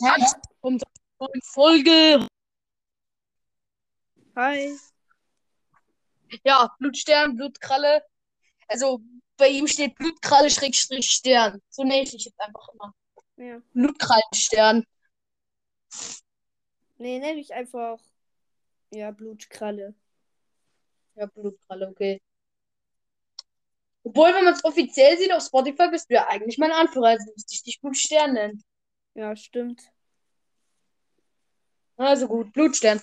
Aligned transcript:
Herzlich 0.00 0.42
willkommen 0.52 0.78
zur 0.78 0.88
neuen 1.18 1.42
Folge. 1.42 2.28
Hi. 4.36 4.78
Ja, 6.44 6.72
Blutstern, 6.78 7.34
Blutkralle. 7.34 8.04
Also 8.68 9.00
bei 9.36 9.48
ihm 9.48 9.66
steht 9.66 9.96
Blutkralle 9.96 10.50
Schrägstrich 10.50 11.10
Stern. 11.10 11.60
So 11.68 11.82
nenne 11.82 12.02
ich 12.02 12.12
dich 12.12 12.26
jetzt 12.26 12.40
einfach 12.40 12.68
immer. 12.74 12.94
Ja. 13.38 13.60
Blutkrallenstern. 13.72 14.84
Nee, 16.98 17.18
nenn 17.18 17.34
mich 17.34 17.52
einfach. 17.52 17.98
Ja, 18.90 19.10
Blutkralle. 19.10 19.96
Ja, 21.16 21.26
Blutkralle, 21.26 21.88
okay. 21.88 22.22
Obwohl, 24.04 24.32
wenn 24.32 24.44
man 24.44 24.54
es 24.54 24.64
offiziell 24.64 25.18
sieht 25.18 25.32
auf 25.32 25.42
Spotify, 25.42 25.88
bist 25.90 26.08
du 26.08 26.14
ja 26.14 26.28
eigentlich 26.28 26.56
mein 26.56 26.70
Anführer, 26.70 27.08
also 27.08 27.32
müsste 27.34 27.52
ich 27.52 27.64
dich 27.64 27.80
Blutstern 27.80 28.34
nennen. 28.34 28.62
Ja, 29.18 29.34
stimmt. 29.34 29.82
Also 31.96 32.28
gut, 32.28 32.52
Blutstern. 32.52 33.00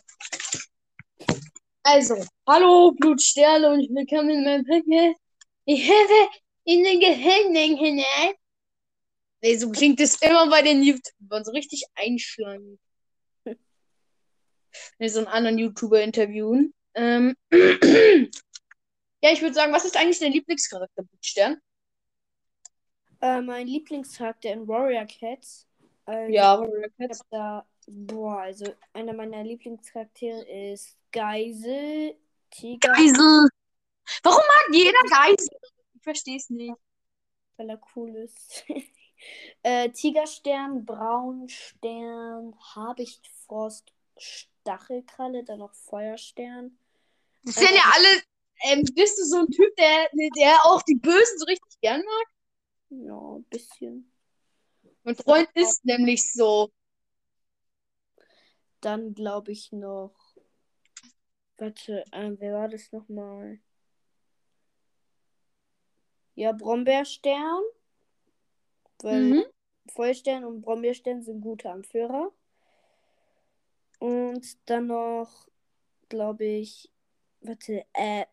Also, 1.84 2.26
hallo 2.48 2.94
Blutstern 2.94 3.66
und 3.66 3.94
willkommen 3.94 4.30
in 4.30 4.46
meinem 4.46 4.64
Podcast. 4.64 5.20
Ich 5.66 5.86
helfe 5.86 6.30
in 6.64 6.86
den 6.86 7.02
Gehirn 7.02 7.54
hinein. 7.54 8.34
Nee, 9.42 9.58
so 9.58 9.70
klingt 9.70 10.00
es 10.00 10.16
immer 10.22 10.50
bei 10.50 10.62
den 10.62 10.84
YouTubern, 10.84 11.44
so 11.44 11.52
richtig 11.52 11.84
einschlagen. 11.96 12.80
Wenn 14.98 15.10
so 15.10 15.20
einen 15.20 15.28
anderen 15.28 15.58
YouTuber 15.58 16.02
interviewen. 16.02 16.74
Ähm, 16.94 17.36
ja, 17.52 19.32
ich 19.34 19.42
würde 19.42 19.54
sagen, 19.54 19.74
was 19.74 19.84
ist 19.84 19.98
eigentlich 19.98 20.20
dein 20.20 20.32
Lieblingscharakter, 20.32 21.04
Blutstern? 21.04 21.60
Äh, 23.20 23.42
mein 23.42 23.68
Lieblingscharakter 23.68 24.54
in 24.54 24.66
Warrior 24.66 25.08
Cats. 25.08 25.68
Also, 26.06 26.32
Ja, 26.34 26.66
Cats. 26.98 27.20
hab 27.20 27.30
da. 27.30 27.66
Boah, 27.88 28.42
also 28.42 28.66
einer 28.94 29.14
meiner 29.14 29.44
Lieblingscharaktere 29.44 30.42
ist 30.74 30.98
Geisel, 31.12 32.16
Tiger, 32.50 32.94
Geisel. 32.94 33.48
Warum 34.24 34.40
mag 34.42 34.76
jeder 34.76 35.00
Geisel? 35.10 35.48
Ich 35.94 36.04
verstehe 36.04 36.38
es 36.38 36.50
nicht. 36.50 36.76
weil 37.58 37.70
er 37.70 37.82
cool 37.96 38.16
ist. 38.18 38.66
äh, 39.64 39.90
Tigerstern, 39.92 40.86
Braunstern, 40.86 42.56
Habichtfrost, 42.76 43.94
Stachelkralle, 44.18 45.44
dann 45.44 45.60
noch 45.60 45.74
Feuerstern. 45.74 46.78
Das 47.44 47.56
sind 47.56 47.72
ja 47.72 47.84
alle. 47.94 48.08
Ähm, 48.64 48.84
bist 48.96 49.20
du 49.20 49.26
so 49.26 49.38
ein 49.40 49.48
Typ, 49.48 49.76
der, 49.78 50.10
der 50.38 50.66
auch 50.66 50.82
die 50.84 50.96
Bösen 50.96 51.38
so 51.40 51.46
richtig 51.46 51.80
gern 51.82 52.02
mag? 52.04 52.28
Ja, 52.90 53.36
ein 53.38 53.44
bisschen. 53.46 54.12
Mein 55.06 55.16
Freund 55.16 55.48
ist 55.54 55.86
nämlich 55.86 56.34
so. 56.34 56.72
Dann 58.82 59.14
glaube 59.14 59.52
ich 59.52 59.72
noch. 59.72 60.16
Warte, 61.58 62.04
äh, 62.12 62.32
wer 62.40 62.54
war 62.54 62.68
das 62.68 62.92
nochmal? 62.92 63.60
Ja, 66.34 66.54
Brombeerstern. 66.54 67.62
Weil 69.04 69.36
Mhm. 69.36 69.44
Feuerstern 69.94 70.44
und 70.44 70.62
Brombeerstern 70.62 71.22
sind 71.22 71.42
gute 71.42 71.70
Anführer. 71.70 72.32
Und 74.00 74.58
dann 74.66 74.88
noch, 74.88 75.48
glaube 76.10 76.46
ich, 76.46 76.92
warte, 77.42 77.86
äh, 77.94 78.26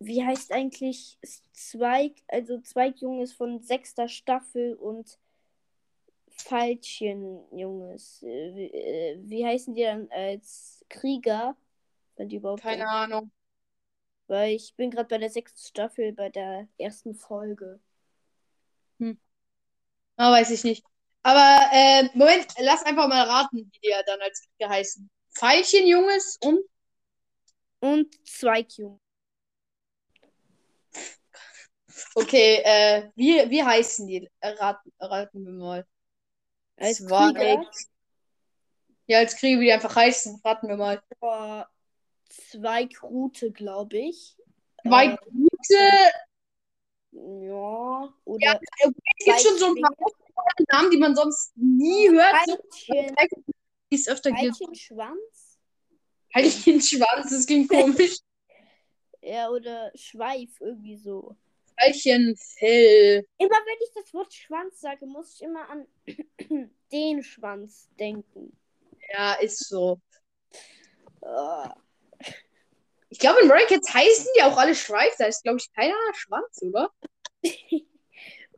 wie 0.00 0.24
heißt 0.24 0.50
eigentlich 0.50 1.18
Zweig, 1.52 2.22
also 2.26 2.60
Zweigjunges 2.60 3.32
von 3.32 3.60
sechster 3.60 4.08
Staffel 4.08 4.74
und 4.74 5.18
Veilchenjunges. 6.36 8.22
Äh, 8.22 8.54
wie, 8.54 8.70
äh, 8.72 9.18
wie 9.22 9.44
heißen 9.44 9.74
die 9.74 9.82
dann 9.82 10.08
als 10.10 10.84
Krieger? 10.88 11.56
Wenn 12.16 12.28
die 12.28 12.36
überhaupt. 12.36 12.62
Keine 12.62 12.88
Ahnung. 12.88 13.30
Weil 14.26 14.54
ich 14.54 14.74
bin 14.74 14.90
gerade 14.90 15.08
bei 15.08 15.18
der 15.18 15.30
sechsten 15.30 15.60
Staffel, 15.60 16.12
bei 16.12 16.30
der 16.30 16.68
ersten 16.78 17.14
Folge. 17.14 17.80
Ah, 20.16 20.32
weiß 20.32 20.50
ich 20.50 20.64
nicht. 20.64 20.84
Aber, 21.22 21.70
äh, 21.72 22.04
Moment, 22.14 22.46
lass 22.58 22.84
einfach 22.84 23.08
mal 23.08 23.22
raten, 23.22 23.70
wie 23.70 23.78
die 23.80 23.88
ja 23.88 24.02
dann 24.04 24.20
als 24.20 24.42
Krieger 24.42 24.70
heißen. 24.70 25.10
Veilchenjunges 25.34 26.38
und. 26.42 26.60
Und 27.80 28.26
Zweigjunge. 28.26 28.98
Okay, 32.14 32.62
äh, 32.64 33.10
wie, 33.14 33.50
wie 33.50 33.62
heißen 33.62 34.06
die? 34.06 34.28
Äh, 34.40 34.48
Raten, 34.50 34.92
raten 34.98 35.44
wir 35.44 35.52
mal. 35.52 35.86
Als 36.76 36.98
Zwei- 36.98 37.32
Krieger. 37.32 37.70
Ja, 39.08 39.18
als 39.18 39.36
Krieger, 39.36 39.60
wie 39.60 39.64
die 39.66 39.72
einfach 39.72 39.94
heißen. 39.94 40.40
Raten 40.44 40.68
wir 40.68 40.76
mal. 40.76 41.02
Boah, 41.20 41.68
Zweigrute, 42.28 43.52
glaube 43.52 43.98
ich. 43.98 44.36
Zwei 44.82 45.06
Äh, 45.06 45.16
gute. 45.30 46.10
ja, 47.12 48.12
oder 48.24 48.60
Es 49.18 49.24
gibt 49.24 49.40
schon 49.40 49.58
so 49.58 49.66
ein 49.66 49.74
paar 49.80 49.92
Namen, 50.72 50.90
die 50.90 50.96
man 50.96 51.14
sonst 51.14 51.52
nie 51.56 52.10
hört. 52.10 52.34
So, 52.46 52.58
die 53.90 53.94
es 53.94 54.08
öfter 54.08 54.30
gibt. 54.32 54.58
Veilchenschwanz. 54.60 55.58
Veilchenschwanz, 56.34 57.30
das 57.30 57.46
klingt 57.46 57.68
komisch. 57.68 58.18
Ja, 59.22 59.48
oder 59.50 59.90
Schweif, 59.96 60.60
irgendwie 60.60 60.96
so. 60.96 61.34
Veilchenfell. 61.76 63.26
Immer 63.38 63.50
wenn 63.50 63.78
ich 63.82 63.92
das 63.94 64.12
Wort 64.14 64.32
Schwanz 64.32 64.80
sage, 64.80 65.06
muss 65.06 65.34
ich 65.34 65.42
immer 65.42 65.68
an 65.68 65.86
den 66.92 67.22
Schwanz 67.22 67.88
denken. 67.98 68.56
Ja, 69.12 69.34
ist 69.34 69.68
so. 69.68 70.00
Oh. 71.20 71.68
Ich 73.08 73.18
glaube, 73.18 73.40
in 73.40 73.48
Cats 73.48 73.94
heißen 73.94 74.26
die 74.36 74.42
auch 74.42 74.56
alle 74.56 74.74
Schweif. 74.74 75.14
Da 75.18 75.26
ist, 75.26 75.42
glaube 75.42 75.58
ich, 75.58 75.72
keiner 75.72 75.94
Schwanz, 76.14 76.62
oder? 76.62 76.90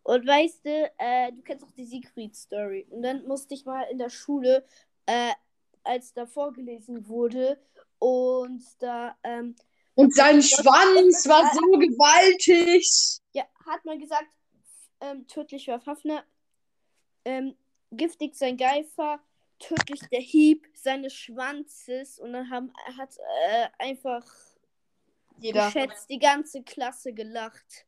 Und 0.03 0.27
weißt 0.27 0.65
du, 0.65 0.91
äh, 0.99 1.33
du 1.33 1.43
kennst 1.43 1.65
auch 1.65 1.73
die 1.73 1.85
Siegfried-Story. 1.85 2.87
Und 2.89 3.03
dann 3.03 3.27
musste 3.27 3.55
ich 3.55 3.67
mal 3.67 3.83
in 3.91 3.99
der 3.99 4.09
Schule, 4.09 4.65
äh, 5.05 5.33
als 5.85 6.15
da 6.15 6.27
vorgelesen 6.27 7.09
wurde, 7.09 7.61
und 7.99 8.62
da 8.79 9.17
ähm, 9.25 9.56
Und 9.98 10.14
sein 10.14 10.41
Schwanz 10.42 11.26
war 11.26 11.53
so 11.53 11.72
gewaltig. 11.72 12.88
ja, 13.32 13.44
hat 13.66 13.84
man 13.84 13.98
gesagt, 13.98 14.28
ähm, 15.00 15.26
tödlich 15.26 15.66
war 15.66 15.81
Fafner, 15.81 16.25
ähm, 17.25 17.56
giftig 17.91 18.37
sein 18.37 18.56
Geifer, 18.56 19.19
tödlich 19.58 19.98
der 20.12 20.20
Hieb 20.20 20.69
seines 20.72 21.14
Schwanzes. 21.14 22.20
Und 22.20 22.32
dann 22.32 22.48
haben, 22.48 22.72
hat 22.97 23.16
äh, 23.19 23.66
einfach 23.81 24.25
Jeder 25.38 25.66
geschätzt 25.66 26.08
die 26.08 26.20
ganze 26.20 26.62
Klasse 26.62 27.12
gelacht. 27.12 27.84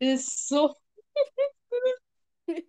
ist 0.00 0.48
so. 0.48 0.74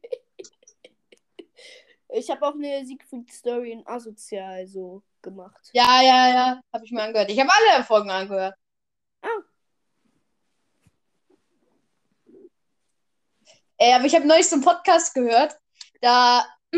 Ich 2.16 2.30
habe 2.30 2.46
auch 2.46 2.54
eine 2.54 2.86
Siegfried-Story 2.86 3.72
in 3.72 3.88
Asozial 3.88 4.68
so 4.68 5.02
gemacht. 5.24 5.70
Ja, 5.74 6.02
ja, 6.02 6.30
ja. 6.30 6.62
Habe 6.72 6.86
ich 6.86 6.92
mir 6.92 7.02
angehört. 7.02 7.32
Ich 7.32 7.40
habe 7.40 7.50
alle 7.52 7.84
Folgen 7.84 8.12
angehört. 8.12 8.56
Ah. 9.22 9.28
Äh, 13.78 13.96
aber 13.96 14.06
ich 14.06 14.16
habe 14.16 14.28
neulich 14.28 14.48
so 14.48 14.56
einen 14.56 14.64
Podcast 14.64 15.14
gehört. 15.14 15.58
Da. 16.02 16.46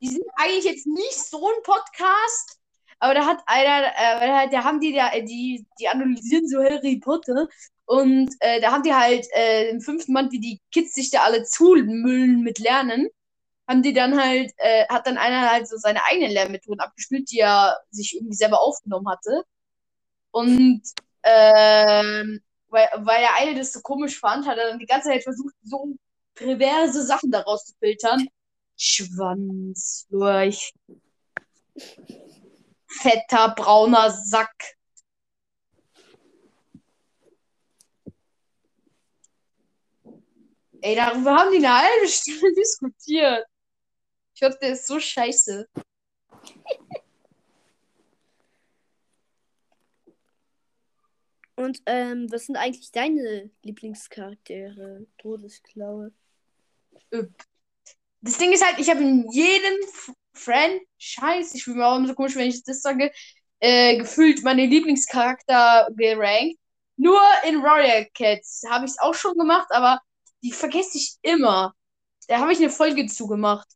Die 0.00 0.08
sind 0.08 0.24
eigentlich 0.36 0.64
jetzt 0.64 0.86
nicht 0.86 1.14
so 1.14 1.44
ein 1.48 1.62
Podcast. 1.64 2.58
Aber 3.00 3.14
da 3.14 3.26
hat 3.26 3.42
einer, 3.46 3.86
äh, 3.96 4.50
da 4.50 4.64
haben 4.64 4.80
die 4.80 4.92
da, 4.92 5.10
die, 5.20 5.66
die 5.80 5.88
analysieren 5.88 6.48
so 6.48 6.58
Harry 6.58 6.98
Potter. 6.98 7.48
Und 7.84 8.34
äh, 8.40 8.60
da 8.60 8.72
haben 8.72 8.82
die 8.82 8.94
halt 8.94 9.26
äh, 9.34 9.70
im 9.70 9.80
fünften 9.80 10.12
Band, 10.14 10.32
wie 10.32 10.40
die 10.40 10.60
Kids 10.72 10.94
sich 10.94 11.10
da 11.10 11.22
alle 11.22 11.44
zulmüllen 11.44 12.42
mit 12.42 12.58
Lernen, 12.58 13.08
haben 13.68 13.82
die 13.82 13.92
dann 13.92 14.18
halt, 14.20 14.52
äh, 14.56 14.86
hat 14.88 15.06
dann 15.06 15.18
einer 15.18 15.50
halt 15.50 15.68
so 15.68 15.76
seine 15.76 16.02
eigenen 16.04 16.32
Lernmethoden 16.32 16.80
abgespielt, 16.80 17.30
die 17.30 17.40
er 17.40 17.78
sich 17.90 18.14
irgendwie 18.16 18.34
selber 18.34 18.60
aufgenommen 18.62 19.08
hatte. 19.08 19.44
Und 20.30 20.82
ähm, 21.22 22.40
weil, 22.68 22.88
weil 22.96 23.20
der 23.20 23.34
eine 23.36 23.54
das 23.54 23.72
so 23.72 23.80
komisch 23.80 24.18
fand, 24.18 24.46
hat 24.46 24.58
er 24.58 24.68
dann 24.70 24.78
die 24.78 24.86
ganze 24.86 25.08
Zeit 25.10 25.22
versucht, 25.22 25.54
so 25.62 25.96
perverse 26.34 27.04
Sachen 27.04 27.30
daraus 27.30 27.66
zu 27.66 27.74
filtern. 27.78 28.26
Schwanz, 28.76 30.06
Lurch. 30.10 30.72
Fetter, 32.86 33.54
brauner 33.54 34.10
Sack. 34.10 34.54
Ey, 40.80 40.94
darüber 40.94 41.36
haben 41.36 41.50
die 41.50 41.58
eine 41.58 41.76
halbe 41.76 42.08
Stunde 42.08 42.52
diskutiert. 42.56 43.44
Ich 44.38 44.40
glaube, 44.40 44.56
der 44.62 44.70
ist 44.70 44.86
so 44.86 45.00
scheiße. 45.00 45.68
Und 51.56 51.82
ähm, 51.86 52.30
was 52.30 52.46
sind 52.46 52.54
eigentlich 52.54 52.92
deine 52.92 53.50
Lieblingscharaktere? 53.64 55.08
Todesklaue. 55.18 56.12
Das 58.20 58.38
Ding 58.38 58.52
ist 58.52 58.64
halt, 58.64 58.78
ich 58.78 58.88
habe 58.88 59.00
in 59.00 59.28
jedem 59.32 59.74
F- 59.82 60.12
Franchise, 60.34 61.56
ich 61.56 61.64
fühle 61.64 61.78
mich 61.78 61.84
auch 61.84 61.96
immer 61.96 62.06
so 62.06 62.14
komisch, 62.14 62.36
wenn 62.36 62.48
ich 62.48 62.62
das 62.62 62.80
sage, 62.80 63.10
äh, 63.58 63.98
gefühlt 63.98 64.44
meine 64.44 64.66
Lieblingscharakter 64.66 65.88
gerankt. 65.96 66.60
Nur 66.96 67.20
in 67.44 67.60
Warrior 67.60 68.06
Cats 68.14 68.62
habe 68.70 68.84
ich 68.84 68.92
es 68.92 69.00
auch 69.00 69.14
schon 69.14 69.36
gemacht, 69.36 69.66
aber 69.70 70.00
die 70.44 70.52
vergesse 70.52 70.96
ich 70.96 71.16
immer. 71.22 71.74
Da 72.28 72.38
habe 72.38 72.52
ich 72.52 72.58
eine 72.58 72.70
Folge 72.70 73.04
zugemacht. 73.06 73.66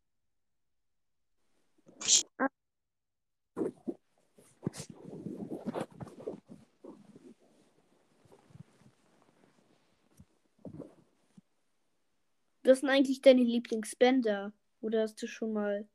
Was 12.65 12.81
sind 12.81 12.89
eigentlich 12.89 13.21
deine 13.21 13.43
Lieblingsbänder? 13.43 14.53
Oder 14.81 15.03
hast 15.03 15.23
du 15.23 15.27
schon 15.29 15.53
mal. 15.53 15.87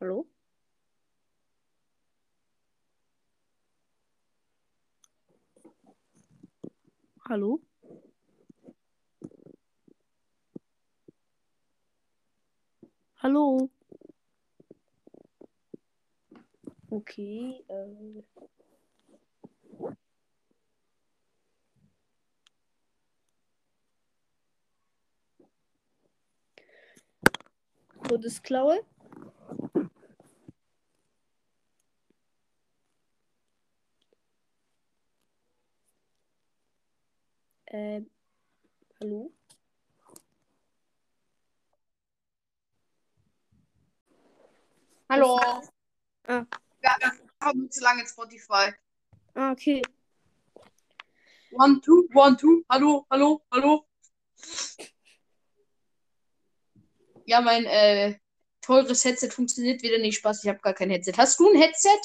Hallo? 0.00 0.28
Hallo? 7.28 7.67
Hallo? 13.20 13.68
Okay, 16.90 17.64
äh. 17.68 18.22
Todesklaue? 28.08 28.80
Ähm, 37.66 38.10
hallo? 39.00 39.32
Hallo. 45.10 45.40
Ah. 46.26 46.44
Ja, 46.82 46.96
wir 47.00 47.12
haben 47.68 47.70
zu 47.70 47.80
lange 47.82 48.06
Spotify. 48.06 48.72
Ah, 49.34 49.52
okay. 49.52 49.82
One, 51.52 51.80
two, 51.80 52.08
one, 52.14 52.36
two. 52.36 52.64
Hallo, 52.68 53.06
hallo, 53.10 53.42
hallo. 53.52 53.86
Ja, 57.26 57.40
mein 57.40 57.64
äh, 57.66 58.18
teures 58.60 59.04
Headset 59.04 59.30
funktioniert 59.30 59.82
wieder 59.82 59.98
nicht. 59.98 60.18
Spaß, 60.18 60.44
ich 60.44 60.48
habe 60.48 60.60
gar 60.60 60.74
kein 60.74 60.90
Headset. 60.90 61.14
Hast 61.16 61.38
du 61.38 61.48
ein 61.48 61.60
Headset? 61.60 62.00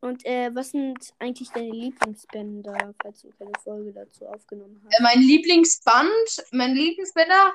Und 0.00 0.24
äh, 0.26 0.54
was 0.54 0.70
sind 0.70 0.98
eigentlich 1.18 1.48
deine 1.50 1.70
Lieblingsbänder, 1.70 2.94
falls 3.02 3.22
du 3.22 3.30
keine 3.38 3.52
Folge 3.62 3.92
dazu 3.92 4.26
aufgenommen 4.26 4.82
hast? 4.84 4.98
Äh, 4.98 5.02
mein 5.02 5.20
Lieblingsband, 5.20 6.44
mein 6.52 6.74
Lieblingsbänder. 6.74 7.54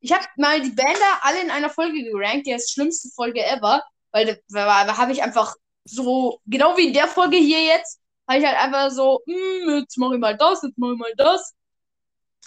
Ich 0.00 0.12
habe 0.12 0.24
mal 0.36 0.62
die 0.62 0.70
Bänder 0.70 1.18
alle 1.20 1.42
in 1.42 1.50
einer 1.50 1.68
Folge 1.68 2.02
gerankt. 2.02 2.46
Die 2.46 2.52
ist 2.52 2.72
schlimmste 2.72 3.10
Folge 3.10 3.44
ever. 3.44 3.82
Weil 4.12 4.26
da, 4.26 4.34
da, 4.48 4.84
da 4.84 4.96
habe 4.96 5.12
ich 5.12 5.22
einfach 5.22 5.54
so, 5.84 6.40
genau 6.46 6.76
wie 6.76 6.88
in 6.88 6.92
der 6.92 7.08
Folge 7.08 7.36
hier 7.36 7.62
jetzt, 7.62 8.00
habe 8.28 8.38
ich 8.38 8.46
halt 8.46 8.58
einfach 8.58 8.90
so, 8.90 9.20
hm, 9.26 9.80
jetzt 9.80 9.98
mache 9.98 10.14
ich 10.14 10.20
mal 10.20 10.36
das, 10.36 10.62
jetzt 10.62 10.78
mache 10.78 10.92
ich 10.92 10.98
mal 10.98 11.14
das. 11.16 11.54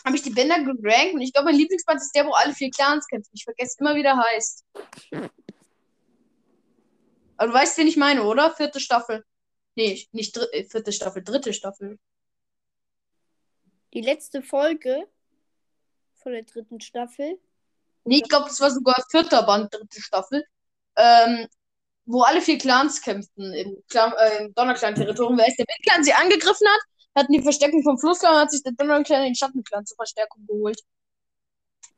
Habe 0.06 0.16
ich 0.16 0.22
die 0.22 0.32
Bänder 0.32 0.60
gerankt 0.60 1.14
und 1.14 1.22
ich 1.22 1.32
glaube, 1.32 1.50
mein 1.50 1.56
Lieblingsband 1.56 2.02
ist 2.02 2.14
der, 2.16 2.26
wo 2.26 2.32
alle 2.32 2.54
vier 2.54 2.70
Clans 2.72 3.08
kämpfen. 3.08 3.32
Ich 3.34 3.44
vergesse 3.44 3.78
immer, 3.80 3.96
wie 3.96 4.04
der 4.04 4.18
heißt. 4.18 4.66
Aber 7.38 7.48
du 7.48 7.54
weißt, 7.54 7.78
wen 7.78 7.88
ich 7.88 7.98
meine, 7.98 8.24
oder? 8.24 8.52
Vierte 8.52 8.80
Staffel. 8.80 9.26
Nee, 9.76 10.08
nicht 10.12 10.36
dr 10.36 10.54
äh, 10.54 10.66
vierte 10.66 10.92
Staffel, 10.92 11.24
dritte 11.24 11.54
Staffel. 11.54 12.00
Die 13.94 14.02
letzte 14.02 14.42
Folge 14.42 15.08
von 16.16 16.32
der 16.32 16.44
dritten 16.44 16.80
Staffel. 16.80 17.40
Nee, 18.06 18.18
ich 18.18 18.30
glaube, 18.30 18.50
es 18.50 18.60
war 18.60 18.72
sogar 18.72 19.04
vierter 19.10 19.44
Band, 19.44 19.74
dritte 19.74 20.02
Staffel. 20.02 20.46
Ähm, 20.98 21.48
wo 22.06 22.22
alle 22.22 22.42
vier 22.42 22.58
Clans 22.58 23.02
kämpften 23.02 23.54
im, 23.54 23.78
Clan, 23.90 24.14
äh, 24.20 24.44
im 24.44 24.54
Donnerclan-Territorium. 24.54 25.38
Wer 25.38 25.48
ist 25.48 25.58
der 25.58 25.66
Windclan 25.68 26.04
sie 26.04 26.14
angegriffen 26.14 26.68
hat, 26.68 26.82
hatten 27.16 27.34
die 27.34 27.42
Verstärkung 27.42 27.84
vom 27.84 27.98
Flussclan 27.98 28.34
und 28.36 28.42
hat 28.42 28.52
sich 28.52 28.64
der 28.64 28.74
Donnerclan 28.74 29.24
den 29.24 29.36
Schattenclan 29.36 29.86
zur 29.86 29.96
Verstärkung 29.96 30.46
geholt. 30.48 30.80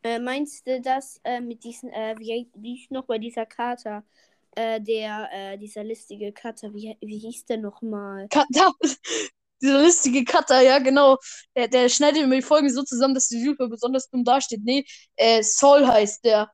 Äh, 0.04 0.20
meinst 0.20 0.68
du 0.68 0.80
das 0.82 1.20
äh, 1.24 1.42
mit 1.42 1.64
diesen, 1.64 1.90
äh, 1.92 2.16
wie, 2.20 2.48
wie 2.54 2.76
hieß 2.76 2.92
noch 2.92 3.06
bei 3.06 3.18
dieser 3.18 3.46
Kater? 3.46 4.04
Äh, 4.56 4.80
der, 4.80 5.30
äh, 5.34 5.58
dieser 5.58 5.84
listige 5.84 6.32
Kater, 6.32 6.74
wie, 6.74 6.96
wie 7.02 7.18
hieß 7.18 7.46
der 7.46 7.58
nochmal? 7.58 8.28
Cutter. 8.30 8.72
Dieser 9.62 9.82
listige 9.82 10.26
Cutter, 10.26 10.62
ja, 10.62 10.80
genau. 10.80 11.18
Der, 11.56 11.70
der 11.70 11.88
schneidet 11.88 12.24
immer 12.24 12.36
die 12.36 12.42
Folgen 12.42 12.70
so 12.70 12.84
zusammen, 12.84 13.16
dass 13.16 13.30
die 13.30 13.42
Super 13.42 13.70
besonders 13.70 14.10
dumm 14.10 14.26
dasteht. 14.26 14.62
Nee, 14.64 14.86
äh, 15.16 15.42
Sol 15.42 15.88
heißt 15.88 16.26
der. 16.26 16.52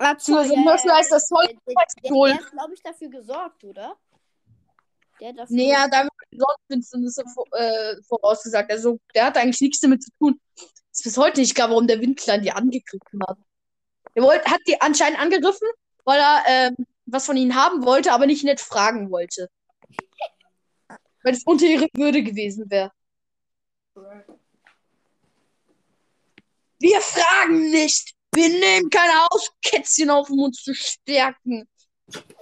Beziehungsweise 0.00 0.54
im 0.54 0.64
Hörspiel 0.64 0.92
heißt 0.92 1.12
das 1.12 1.28
Sol. 1.28 1.46
Der, 1.46 1.54
der, 1.54 1.66
der, 1.66 2.34
hat, 2.34 2.50
glaube 2.50 2.74
ich, 2.74 2.82
dafür 2.82 3.08
gesorgt, 3.10 3.64
oder? 3.64 3.98
Der 5.20 5.28
hat 5.28 5.38
dafür 5.38 5.56
Nee, 5.56 5.70
ja, 5.70 5.88
da 5.88 6.08
Sonnenfinsternis 6.30 7.18
äh, 7.52 7.96
vorausgesagt. 8.08 8.70
Also, 8.70 8.98
der 9.14 9.26
hat 9.26 9.36
eigentlich 9.36 9.60
nichts 9.60 9.80
damit 9.80 10.02
zu 10.02 10.10
tun. 10.18 10.40
Ist 10.90 11.04
bis 11.04 11.18
heute 11.18 11.40
nicht 11.40 11.54
klar, 11.54 11.68
warum 11.68 11.86
der 11.86 12.00
Windclan 12.00 12.40
die 12.42 12.50
angegriffen 12.50 13.20
hat. 13.28 13.36
Er 14.14 14.22
wollt, 14.22 14.44
hat 14.46 14.60
die 14.66 14.80
anscheinend 14.80 15.20
angegriffen, 15.20 15.68
weil 16.04 16.18
er 16.18 16.44
ähm, 16.46 16.86
was 17.04 17.26
von 17.26 17.36
ihnen 17.36 17.54
haben 17.54 17.84
wollte, 17.84 18.12
aber 18.12 18.24
nicht 18.26 18.42
nett 18.42 18.60
fragen 18.60 19.10
wollte. 19.10 19.50
Weil 21.22 21.34
es 21.34 21.44
unter 21.44 21.66
ihre 21.66 21.86
Würde 21.92 22.22
gewesen 22.22 22.70
wäre. 22.70 22.90
Wir 26.78 27.00
fragen 27.02 27.70
nicht. 27.70 28.14
Wir 28.32 28.48
nehmen 28.48 28.90
keine 28.90 29.26
Auskätzchen 29.30 30.10
auf, 30.10 30.30
um 30.30 30.40
uns 30.40 30.62
zu 30.62 30.74
stärken. 30.74 31.68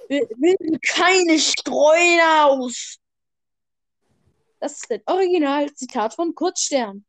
Wir 0.09 0.27
bilden 0.37 0.79
keine 0.81 1.39
Streuen 1.39 2.21
aus. 2.21 2.99
Das 4.61 4.73
ist 4.73 4.91
ein 4.91 5.03
Originalzitat 5.07 6.15
von 6.15 6.35
Kurzstern. 6.35 7.05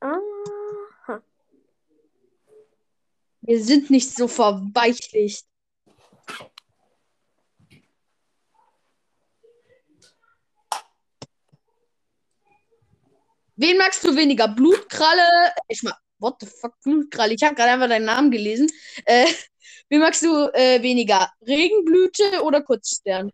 Aha. 0.00 1.22
Wir 3.40 3.62
sind 3.62 3.90
nicht 3.90 4.14
so 4.14 4.26
verweichlicht. 4.26 5.46
Wen 13.56 13.78
magst 13.78 14.02
du 14.02 14.16
weniger? 14.16 14.48
Blutkralle? 14.48 15.54
Ich 15.68 15.82
mag. 15.82 16.03
What 16.24 16.40
the 16.40 16.46
fuck, 16.46 16.80
Blutkralle? 16.80 17.34
Ich 17.34 17.42
habe 17.42 17.54
gerade 17.54 17.72
einfach 17.72 17.88
deinen 17.88 18.06
Namen 18.06 18.30
gelesen. 18.30 18.66
Äh, 19.04 19.26
wen 19.90 20.00
magst 20.00 20.22
du 20.22 20.48
äh, 20.54 20.80
weniger? 20.80 21.30
Regenblüte 21.46 22.42
oder 22.42 22.62
Kurzstern? 22.62 23.30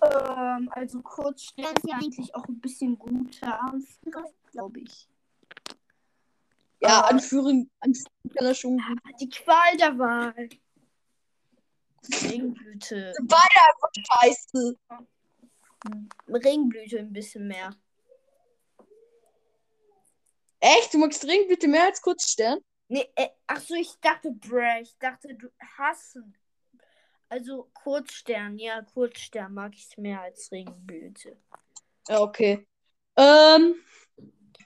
Ähm, 0.00 0.70
also 0.72 1.02
Kurzstern 1.02 1.66
ist 1.76 1.86
ja 1.86 1.96
eigentlich 1.96 2.34
auch 2.34 2.46
ein 2.48 2.58
bisschen 2.58 2.98
guter 2.98 3.60
Anführer, 3.60 4.24
glaube 4.50 4.80
ich. 4.80 5.10
Ja, 6.80 7.00
Äh. 7.00 7.12
Anführen, 7.12 7.70
Anführen 7.80 8.30
kann 8.34 8.46
er 8.46 8.54
schon 8.54 8.78
gut. 8.78 9.00
Die 9.20 9.28
Qual 9.28 9.76
der 9.76 9.98
Wahl. 9.98 10.48
Regenblüte. 12.22 13.12
Scheiße. 14.10 14.78
Regenblüte 16.28 17.00
ein 17.00 17.12
bisschen 17.12 17.46
mehr. 17.46 17.76
Echt? 20.60 20.92
Du 20.92 20.98
magst 20.98 21.24
Regenblüte 21.24 21.68
mehr 21.68 21.84
als 21.84 22.00
Kurzstern? 22.00 22.58
Nee, 22.88 23.06
äh, 23.16 23.28
ach 23.46 23.60
so, 23.60 23.74
ich 23.74 23.92
dachte, 24.00 24.30
bruh, 24.30 24.80
ich 24.80 24.96
dachte, 24.98 25.34
du 25.34 25.48
hassen. 25.76 26.34
Also 27.28 27.70
Kurzstern, 27.74 28.58
ja, 28.58 28.80
Kurzstern 28.82 29.52
mag 29.52 29.74
ich 29.74 29.96
mehr 29.98 30.22
als 30.22 30.50
Regenblüte. 30.50 31.36
Okay. 32.08 32.66
Ähm. 33.16 33.74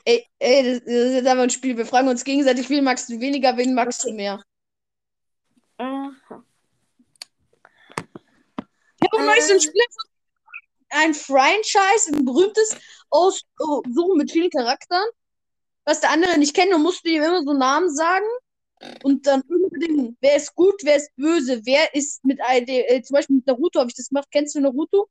Ey, 0.04 0.26
ey, 0.38 0.62
das, 0.64 0.84
das 0.84 0.94
ist 0.94 1.14
jetzt 1.14 1.26
einfach 1.26 1.42
ein 1.44 1.50
Spiel. 1.50 1.76
Wir 1.76 1.86
fragen 1.86 2.08
uns 2.08 2.24
gegenseitig, 2.24 2.68
wen 2.70 2.84
magst 2.84 3.08
du 3.08 3.18
weniger, 3.20 3.56
wen 3.56 3.74
magst 3.74 4.04
du 4.04 4.12
mehr? 4.12 4.42
Aha. 5.78 6.12
Ich 9.00 9.08
habe 9.08 9.18
ein 9.18 9.26
neues 9.26 9.50
Äh. 9.50 9.60
Spiel. 9.60 9.82
Ein 10.90 11.14
Franchise, 11.14 12.12
ein 12.12 12.24
berühmtes 12.24 12.76
Aussuchen 13.10 14.16
mit 14.16 14.30
vielen 14.30 14.50
Charakteren. 14.50 15.08
Was 15.84 16.00
der 16.00 16.10
andere 16.10 16.38
nicht 16.38 16.54
kennt, 16.54 16.72
und 16.72 16.82
musst 16.82 17.04
du 17.04 17.10
ihm 17.10 17.22
immer 17.22 17.42
so 17.42 17.52
Namen 17.52 17.94
sagen. 17.94 18.26
Und 19.04 19.26
dann 19.26 19.42
unbedingt, 19.42 20.16
wer 20.20 20.36
ist 20.36 20.54
gut, 20.54 20.74
wer 20.82 20.96
ist 20.96 21.14
böse, 21.16 21.60
wer 21.64 21.94
ist 21.94 22.24
mit 22.24 22.40
äh, 22.40 23.02
zum 23.02 23.14
Beispiel 23.14 23.36
mit 23.36 23.46
Naruto 23.46 23.78
habe 23.78 23.90
ich 23.90 23.96
das 23.96 24.08
gemacht. 24.08 24.28
Kennst 24.30 24.54
du 24.54 24.60
Naruto? 24.60 25.08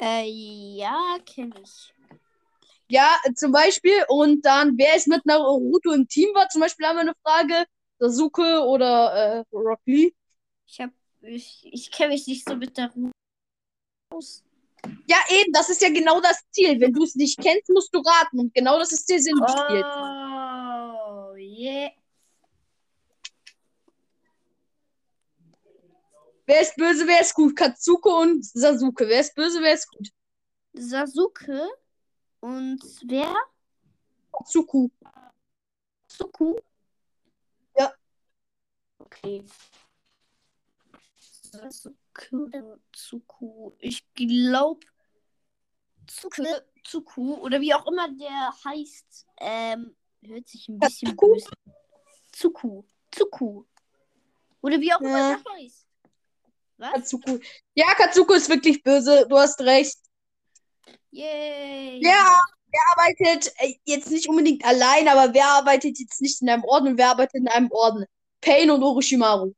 Äh, 0.00 0.24
ja, 0.26 1.18
kenne 1.26 1.54
ich. 1.62 1.92
Ja, 2.90 3.16
zum 3.34 3.52
Beispiel. 3.52 4.04
Und 4.08 4.44
dann, 4.44 4.78
wer 4.78 4.96
ist 4.96 5.08
mit 5.08 5.26
Naruto 5.26 5.92
im 5.92 6.08
Team 6.08 6.34
war? 6.34 6.48
Zum 6.48 6.62
Beispiel 6.62 6.86
haben 6.86 6.96
wir 6.96 7.02
eine 7.02 7.14
Frage. 7.22 7.66
Sasuke 7.98 8.62
oder 8.64 9.44
äh, 9.52 9.56
Rock 9.56 9.80
Lee. 9.86 10.12
Ich 10.66 10.80
hab, 10.80 10.90
ich, 11.20 11.68
ich 11.70 11.90
kenne 11.90 12.12
mich 12.12 12.26
nicht 12.26 12.48
so 12.48 12.54
mit 12.56 12.78
Ruhe 12.78 13.10
aus. 14.10 14.44
Ja, 15.06 15.16
eben, 15.30 15.52
das 15.52 15.70
ist 15.70 15.80
ja 15.82 15.88
genau 15.88 16.20
das 16.20 16.42
Ziel. 16.50 16.80
Wenn 16.80 16.92
du 16.92 17.02
es 17.02 17.14
nicht 17.14 17.38
kennst, 17.40 17.68
musst 17.70 17.94
du 17.94 18.00
raten. 18.00 18.38
Und 18.40 18.54
genau 18.54 18.78
das 18.78 18.92
ist 18.92 19.08
der 19.08 19.20
Sinn 19.20 19.36
des 19.40 19.52
Spiels. 19.52 19.86
Oh, 19.86 21.34
yeah. 21.36 21.90
Wer 26.46 26.62
ist 26.62 26.76
böse, 26.76 27.06
wer 27.06 27.20
ist 27.20 27.34
gut? 27.34 27.54
Katsuko 27.54 28.22
und 28.22 28.44
Sasuke. 28.44 29.06
Wer 29.06 29.20
ist 29.20 29.34
böse, 29.34 29.60
wer 29.60 29.74
ist 29.74 29.88
gut? 29.90 30.08
Sasuke 30.72 31.68
und 32.40 32.82
wer? 33.06 33.34
Katsuku. 34.32 34.88
Suku? 36.06 36.56
Ja. 37.76 37.92
Okay. 38.98 39.44
Sasuke 41.58 42.36
oder 42.36 42.78
Zuku? 42.92 43.72
Ich 43.78 44.04
glaube 44.14 44.80
Zuku, 46.06 46.44
Zuku 46.84 47.34
oder 47.34 47.60
wie 47.60 47.74
auch 47.74 47.86
immer 47.86 48.08
der 48.08 48.52
heißt. 48.64 49.26
Ähm, 49.40 49.96
hört 50.22 50.48
sich 50.48 50.68
ein 50.68 50.78
bisschen 50.78 51.10
Zuku? 51.10 51.34
böse. 51.34 51.50
Zuku. 52.32 52.82
Zuku. 53.10 53.64
Oder 54.60 54.80
wie 54.80 54.92
auch 54.92 55.00
immer 55.00 55.18
Ja. 55.18 55.40
der 55.44 55.52
heißt. 55.54 55.86
Was? 56.78 56.92
Katsuku. 56.92 57.38
Ja, 57.74 57.86
Katsuko 57.94 58.34
ist 58.34 58.48
wirklich 58.48 58.82
böse. 58.82 59.26
Du 59.28 59.36
hast 59.36 59.60
recht. 59.62 59.98
Yay. 61.10 62.00
Ja, 62.02 62.40
wer 62.70 62.80
arbeitet 62.92 63.52
äh, 63.58 63.74
jetzt 63.84 64.10
nicht 64.10 64.28
unbedingt 64.28 64.64
allein, 64.64 65.08
aber 65.08 65.34
wer 65.34 65.46
arbeitet 65.46 65.98
jetzt 65.98 66.20
nicht 66.20 66.40
in 66.40 66.48
einem 66.48 66.62
Orden 66.64 66.88
und 66.88 66.98
wer 66.98 67.10
arbeitet 67.10 67.34
in 67.34 67.48
einem 67.48 67.70
Orden? 67.72 68.04
Pain 68.40 68.70
und 68.70 68.82
Orochimaru. 68.82 69.52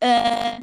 Äh, 0.00 0.60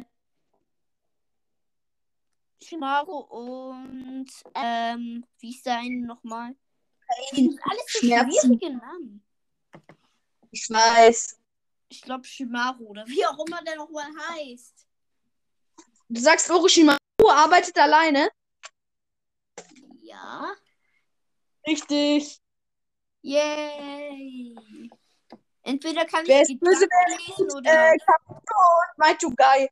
Shimaru 2.60 3.18
und 3.18 4.26
ähm, 4.54 5.24
wie 5.38 5.50
ist 5.50 5.64
der 5.64 5.78
eine 5.78 6.04
nochmal? 6.04 6.54
Das 7.06 7.38
sind 7.38 7.58
alles 7.62 7.84
so 7.92 7.98
schwierige 8.00 8.76
Namen. 8.76 9.24
Ich 10.50 10.68
weiß. 10.68 11.38
Ich 11.88 12.02
glaube 12.02 12.24
Shimaru 12.24 12.88
oder 12.88 13.06
wie 13.06 13.24
auch 13.24 13.38
immer 13.46 13.62
der 13.62 13.76
nochmal 13.76 14.10
heißt. 14.30 14.86
Du 16.08 16.20
sagst, 16.20 16.50
Orochimaru 16.50 16.98
arbeitet 17.30 17.78
alleine? 17.78 18.30
Ja. 20.02 20.54
Richtig. 21.66 22.40
Yay. 23.22 24.56
Entweder 25.68 26.06
kann 26.06 26.26
Wer 26.26 26.40
ich 26.42 26.48
ist 26.52 26.60
böse, 26.60 26.88
lesen 27.28 27.50
oder 27.54 27.70
Äh, 27.92 27.98
Kabuto 27.98 28.54
und 28.56 28.98
Maitugai. 28.98 29.68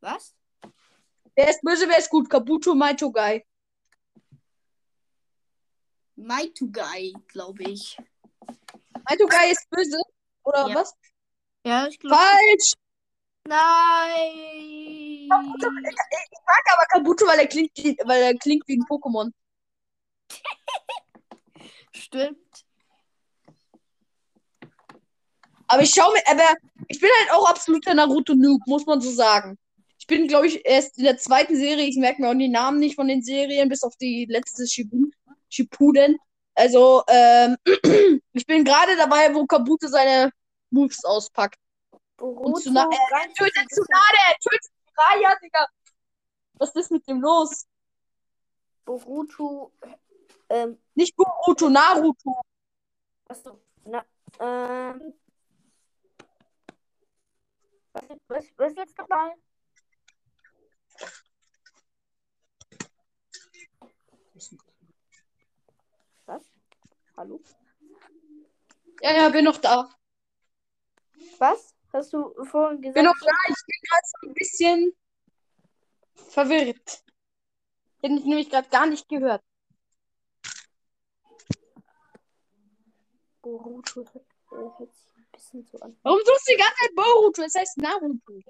was? 0.00 0.34
Wer 1.34 1.48
ist 1.48 1.62
böse, 1.62 1.88
wer 1.88 1.96
ist 1.98 2.10
gut? 2.10 2.28
Kabuto, 2.28 2.74
Maitugai. 2.74 3.46
Maitugai, 6.16 7.14
glaube 7.28 7.62
ich. 7.62 7.96
Maitugai 9.08 9.50
ist 9.52 9.70
böse? 9.70 9.96
Oder 10.44 10.68
Ja. 10.68 10.74
was? 10.74 10.94
Ja, 11.64 11.86
ich 11.86 11.98
glaube. 11.98 12.16
Falsch! 12.16 12.74
Nein. 13.44 14.18
Ich 15.24 15.28
mag 15.30 16.64
aber 16.74 16.84
Kabuto, 16.90 17.26
weil 17.26 17.38
er 17.38 17.46
klingt, 17.46 17.70
weil 18.04 18.22
er 18.22 18.34
klingt 18.34 18.68
wie 18.68 18.76
ein 18.76 18.84
Pokémon. 18.84 19.32
Stimmt. 21.94 22.66
Aber 25.72 25.80
ich 25.82 25.90
schaue 25.94 26.12
mir, 26.12 26.20
aber 26.26 26.54
ich 26.88 27.00
bin 27.00 27.08
halt 27.20 27.32
auch 27.32 27.48
absoluter 27.48 27.94
Naruto-Noob, 27.94 28.60
muss 28.66 28.84
man 28.84 29.00
so 29.00 29.10
sagen. 29.10 29.58
Ich 29.98 30.06
bin, 30.06 30.28
glaube 30.28 30.46
ich, 30.46 30.60
erst 30.66 30.98
in 30.98 31.04
der 31.04 31.16
zweiten 31.16 31.56
Serie. 31.56 31.86
Ich 31.86 31.96
merke 31.96 32.20
mir 32.20 32.28
auch 32.28 32.34
die 32.34 32.50
Namen 32.50 32.78
nicht 32.78 32.94
von 32.94 33.08
den 33.08 33.22
Serien, 33.22 33.70
bis 33.70 33.82
auf 33.82 33.96
die 33.96 34.26
letzte 34.28 34.66
Shippuden. 35.48 36.18
Also, 36.54 37.02
ähm, 37.08 37.56
ich 38.34 38.44
bin 38.44 38.64
gerade 38.66 38.96
dabei, 38.98 39.34
wo 39.34 39.46
Kabuto 39.46 39.88
seine 39.88 40.30
Moves 40.68 41.02
auspackt. 41.06 41.56
Boruto, 42.18 42.60
Tsuna- 42.60 42.90
äh, 42.92 43.24
Er 43.24 43.32
tötet 43.32 43.70
Tsunade, 43.70 44.18
er 44.28 44.36
tötet 44.42 44.70
Raya, 44.94 45.34
Digga. 45.42 45.66
Was 46.58 46.74
ist 46.74 46.90
mit 46.90 47.08
dem 47.08 47.22
los? 47.22 47.64
Boruto, 48.84 49.72
ähm, 50.50 50.76
Nicht 50.94 51.16
Boruto, 51.16 51.70
Naruto. 51.70 52.42
achso, 53.26 53.58
na, 53.86 54.04
ähm, 54.38 55.14
was, 57.92 58.04
was, 58.28 58.44
was 58.56 58.76
jetzt 58.76 58.98
nochmal? 58.98 59.34
Was? 66.26 66.42
Hallo? 67.16 67.40
Ja, 69.00 69.12
ja, 69.12 69.28
bin 69.28 69.44
noch 69.44 69.58
da. 69.58 69.88
Was? 71.38 71.74
Hast 71.92 72.12
du 72.12 72.32
vorhin 72.44 72.80
gesagt? 72.80 72.94
Bin 72.94 73.04
noch 73.04 73.18
da. 73.20 73.32
Ich 73.48 73.66
bin 73.66 73.80
gerade 73.88 74.06
so 74.06 74.28
ein 74.28 74.34
bisschen 74.34 74.96
verwirrt. 76.14 77.04
Ich 78.00 78.10
hätte 78.10 78.28
nämlich 78.28 78.50
gerade 78.50 78.68
gar 78.68 78.86
nicht 78.86 79.08
gehört. 79.08 79.42
Boruto 83.42 84.04
hört 84.50 84.78
sich 84.78 85.11
bisschen 85.42 85.66
so 85.66 85.78
an. 85.78 85.96
Warum 86.02 86.20
suchst 86.24 86.48
du 86.48 86.52
die 86.52 86.58
ganze 86.58 86.76
Zeit 86.76 86.94
Boruto? 86.94 87.42
Es 87.42 87.54
heißt 87.54 87.78
Naruto. 87.78 88.40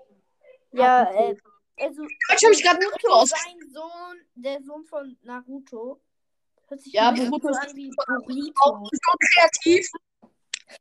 Ja, 0.73 1.11
äh, 1.13 1.37
also 1.81 2.03
Deutsch 2.03 2.45
habe 2.45 2.53
ich 2.53 2.63
gerade 2.63 2.81
Naruto 2.85 3.09
aus. 3.09 3.31
sein 3.31 3.71
Sohn, 3.73 4.21
der 4.35 4.63
Sohn 4.63 4.85
von 4.85 5.17
Naruto, 5.23 6.01
Ja, 6.85 7.11
Boruto 7.11 7.49
ist 7.49 7.59
an 7.59 7.77
wie 7.77 7.91
Auch 7.97 8.27
Burrito. 8.27 8.89
so 8.91 9.13
kreativ. 9.35 9.89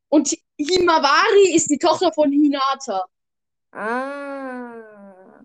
Und 0.10 0.38
Himawari 0.58 1.54
ist 1.56 1.70
die 1.70 1.78
Tochter 1.78 2.12
von 2.14 2.32
Hinata. 2.32 3.06
Ah. 3.72 5.44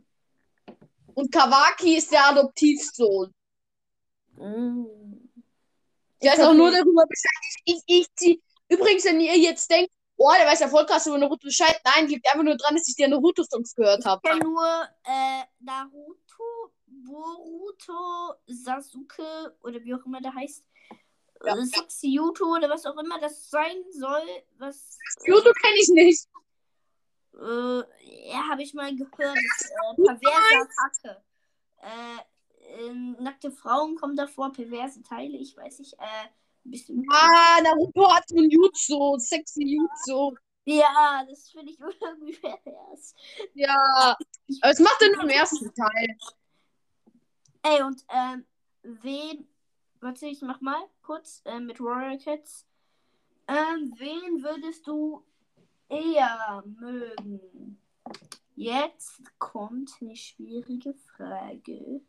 Und 1.14 1.32
Kawaki 1.32 1.96
ist 1.96 2.12
der 2.12 2.26
Adoptivsohn. 2.28 3.32
Mm. 4.34 4.84
Ich 6.20 6.28
weiß 6.30 6.40
auch 6.40 6.54
nur 6.54 6.70
darüber 6.70 7.04
Bescheid. 7.06 7.62
Ich, 7.64 7.82
ich, 7.86 8.06
ich. 8.20 8.40
Übrigens, 8.68 9.04
wenn 9.04 9.20
ihr 9.20 9.36
jetzt 9.38 9.70
denkt, 9.70 9.90
oh, 10.16 10.32
der 10.36 10.46
weiß 10.46 10.60
ja 10.60 10.68
voll 10.68 10.86
krass 10.86 11.06
über 11.06 11.18
Naruto 11.18 11.46
Bescheid. 11.46 11.80
Nein, 11.84 12.08
liegt 12.08 12.26
einfach 12.26 12.44
nur 12.44 12.56
dran, 12.56 12.74
dass 12.74 12.88
ich 12.88 12.96
die 12.96 13.06
Naruto-Songs 13.06 13.74
gehört 13.74 14.04
habe. 14.04 14.20
Ich 14.24 14.30
kenne 14.30 14.44
nur 14.44 14.88
äh, 15.04 15.42
Naruto, 15.60 16.72
Boruto, 16.86 18.34
Sasuke 18.46 19.56
oder 19.62 19.82
wie 19.82 19.94
auch 19.94 20.04
immer 20.04 20.20
der 20.20 20.34
heißt. 20.34 20.64
Ja. 21.44 21.54
Äh, 21.54 22.06
Yuto 22.08 22.56
oder 22.56 22.70
was 22.70 22.86
auch 22.86 22.96
immer 22.96 23.20
das 23.20 23.50
sein 23.50 23.76
soll. 23.92 24.26
Was. 24.58 24.98
Naruto 25.26 25.52
kenne 25.52 25.76
ich 25.76 25.88
nicht. 25.88 26.28
Äh, 27.34 28.30
ja, 28.30 28.48
habe 28.50 28.62
ich 28.62 28.72
mal 28.74 28.94
gehört. 28.94 29.36
Äh, 29.36 30.02
perverse 30.02 30.68
Attacke. 31.02 31.22
Äh, 31.78 32.20
ähm, 32.78 33.16
nackte 33.20 33.50
Frauen 33.50 33.96
kommen 33.96 34.16
davor, 34.16 34.52
perverse 34.52 35.02
Teile, 35.02 35.36
ich 35.36 35.56
weiß 35.56 35.78
nicht. 35.78 35.94
Äh, 35.94 36.28
bisschen. 36.70 37.04
Ah, 37.10 37.60
Naruto 37.62 38.12
hat 38.14 38.28
so 38.28 38.36
ein 38.36 38.50
Jutsu, 38.50 39.18
sexy 39.18 39.76
Jutsu. 39.76 40.34
Ja, 40.64 41.24
das 41.28 41.50
finde 41.50 41.72
ich 41.72 41.78
irgendwie 42.00 42.32
pervers. 42.32 43.14
Ja, 43.54 44.16
aber 44.60 44.72
es 44.72 44.80
macht 44.80 45.00
er 45.00 45.12
nur 45.12 45.22
im 45.22 45.30
ersten 45.30 45.72
Teil. 45.74 46.16
Ey, 47.62 47.82
und 47.82 48.04
ähm, 48.08 48.44
wen. 48.82 49.48
Warte, 50.00 50.26
ich 50.26 50.42
mach 50.42 50.60
mal 50.60 50.84
kurz 51.02 51.40
äh, 51.46 51.58
mit 51.58 51.80
Royal 51.80 52.18
Cats. 52.18 52.66
Ähm, 53.48 53.94
wen 53.96 54.42
würdest 54.42 54.86
du 54.86 55.24
eher 55.88 56.62
mögen? 56.66 57.80
Jetzt 58.56 59.20
kommt 59.38 59.90
eine 60.00 60.16
schwierige 60.16 60.94
Frage. 60.94 62.02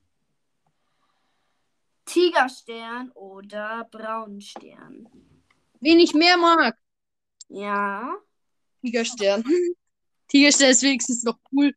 Tigerstern 2.18 3.12
oder 3.12 3.88
Braunstern? 3.92 5.08
Wen 5.80 6.00
ich 6.00 6.16
mehr 6.16 6.36
mag. 6.36 6.76
Ja. 7.48 8.18
Tigerstern. 8.82 9.44
Tigerstern 10.28 10.72
ist 10.72 10.82
wenigstens 10.82 11.22
noch 11.22 11.38
cool. 11.52 11.76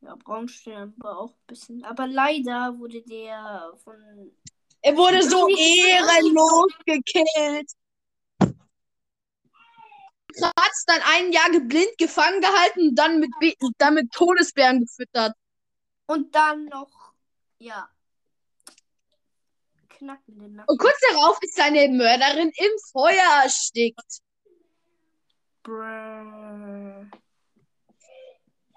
Ja, 0.00 0.16
Braunstern 0.16 0.92
war 0.96 1.18
auch 1.18 1.34
ein 1.34 1.46
bisschen. 1.46 1.84
Aber 1.84 2.08
leider 2.08 2.76
wurde 2.80 3.00
der 3.02 3.74
von. 3.84 3.94
Er 4.82 4.96
wurde 4.96 5.22
so 5.22 5.46
ehrenlos 5.46 6.72
gekillt. 6.84 7.70
Kratz 10.36 10.84
dann 10.86 11.00
ein 11.14 11.30
Jahr 11.32 11.48
blind 11.60 11.96
gefangen 11.96 12.40
gehalten 12.40 12.88
und 12.88 12.94
dann 12.96 13.20
mit, 13.20 13.30
dann 13.78 13.94
mit 13.94 14.10
Todesbären 14.10 14.80
gefüttert. 14.80 15.36
Und 16.06 16.34
dann 16.34 16.64
noch. 16.64 16.90
Ja. 17.58 17.88
Knackt 20.00 20.28
mir 20.28 20.34
den 20.44 20.56
Nacken. 20.56 20.70
Und 20.70 20.78
kurz 20.78 20.98
darauf 21.10 21.38
ist 21.42 21.54
seine 21.54 21.88
Mörderin 21.88 22.50
im 22.54 22.70
Feuer 22.90 23.42
erstickt. 23.42 24.20
Brrr. 25.62 27.06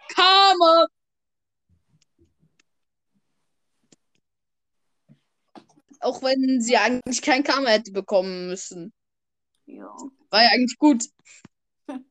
Karma. 0.10 0.86
Auch 6.02 6.22
wenn 6.22 6.62
sie 6.62 6.76
eigentlich 6.78 7.22
kein 7.22 7.44
Karma 7.44 7.70
hätte 7.70 7.94
bekommen 7.94 8.48
müssen. 8.48 8.92
Ja. 9.66 9.96
War 10.30 10.44
ja 10.44 10.50
eigentlich 10.50 10.78
gut. 10.78 11.06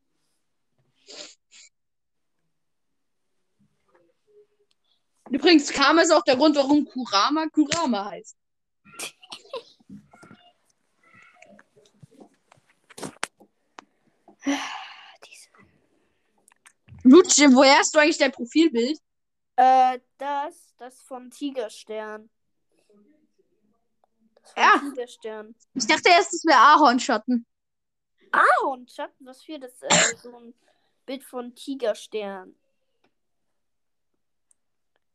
Übrigens, 5.30 5.70
Karma 5.70 6.00
ist 6.00 6.10
auch 6.10 6.24
der 6.24 6.36
Grund, 6.36 6.56
warum 6.56 6.86
Kurama 6.86 7.46
Kurama 7.48 8.06
heißt. 8.10 8.41
Lutsche, 17.04 17.52
woher 17.52 17.78
hast 17.78 17.94
du 17.94 17.98
eigentlich 17.98 18.18
dein 18.18 18.32
Profilbild? 18.32 18.98
Äh, 19.56 20.00
das, 20.18 20.74
das 20.78 21.00
von 21.02 21.30
Tigerstern. 21.30 22.30
Das 24.34 24.52
von 24.52 24.62
Ja. 24.62 24.78
Tigerstern. 24.78 25.54
Ich 25.74 25.86
dachte 25.86 26.08
erst, 26.08 26.34
es 26.34 26.44
wäre 26.44 26.58
Ahornschatten. 26.58 27.46
Ahornschatten, 28.30 29.26
was 29.26 29.42
für 29.42 29.58
das, 29.58 29.82
äh, 29.82 30.16
so 30.22 30.36
ein 30.36 30.54
Bild 31.06 31.24
von 31.24 31.54
Tigerstern. 31.54 32.54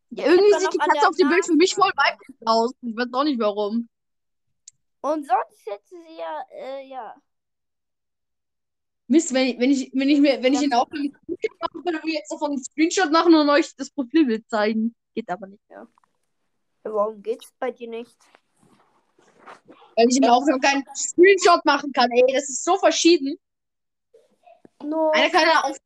Ja, 0.09 0.25
irgendwie 0.25 0.59
sieht 0.59 0.73
die 0.73 0.77
Katze 0.77 1.07
auf 1.07 1.15
dem 1.15 1.29
Bild 1.29 1.45
für 1.45 1.55
mich 1.55 1.75
voll 1.75 1.91
weiblich 1.95 2.37
aus. 2.45 2.73
Ich 2.81 2.95
weiß 2.95 3.13
auch 3.13 3.23
nicht 3.23 3.39
warum. 3.39 3.89
Und 5.01 5.27
sonst 5.27 5.65
hätte 5.65 5.87
sie 5.87 6.17
ja, 6.17 6.45
äh, 6.51 6.87
ja. 6.87 7.15
Mist, 9.07 9.33
wenn 9.33 9.47
ich, 9.47 9.59
wenn 9.59 9.71
ich, 9.71 9.91
wenn 9.93 10.09
ich 10.09 10.19
mir, 10.19 10.43
wenn 10.43 10.53
ich 10.53 10.63
in 10.63 10.69
der 10.69 10.81
Aufnahme 10.81 11.09
machen 11.09 11.85
würde, 11.85 11.97
würde 11.97 12.09
ich 12.09 12.15
jetzt 12.15 12.31
davon 12.31 12.51
einen 12.51 12.63
Screenshot 12.63 13.11
machen 13.11 13.33
und 13.35 13.49
euch 13.49 13.73
das 13.75 13.89
Profilbild 13.89 14.49
zeigen. 14.49 14.95
Geht 15.15 15.29
aber 15.29 15.47
nicht. 15.47 15.63
Warum 16.83 17.21
geht's 17.21 17.53
bei 17.57 17.71
dir 17.71 17.87
nicht? 17.89 18.17
Weil 19.95 20.07
ich 20.09 20.17
in 20.17 20.23
der 20.23 20.33
Aufnahme 20.33 20.59
keinen 20.59 20.83
Screenshot 20.93 21.63
machen 21.65 21.91
kann. 21.91 22.11
Ey, 22.11 22.33
das 22.33 22.49
ist 22.49 22.63
so 22.63 22.77
verschieden. 22.77 23.37
No. 24.83 25.11
Einer 25.11 25.29
kann 25.29 25.47
ja 25.47 25.61
auf 25.61 25.77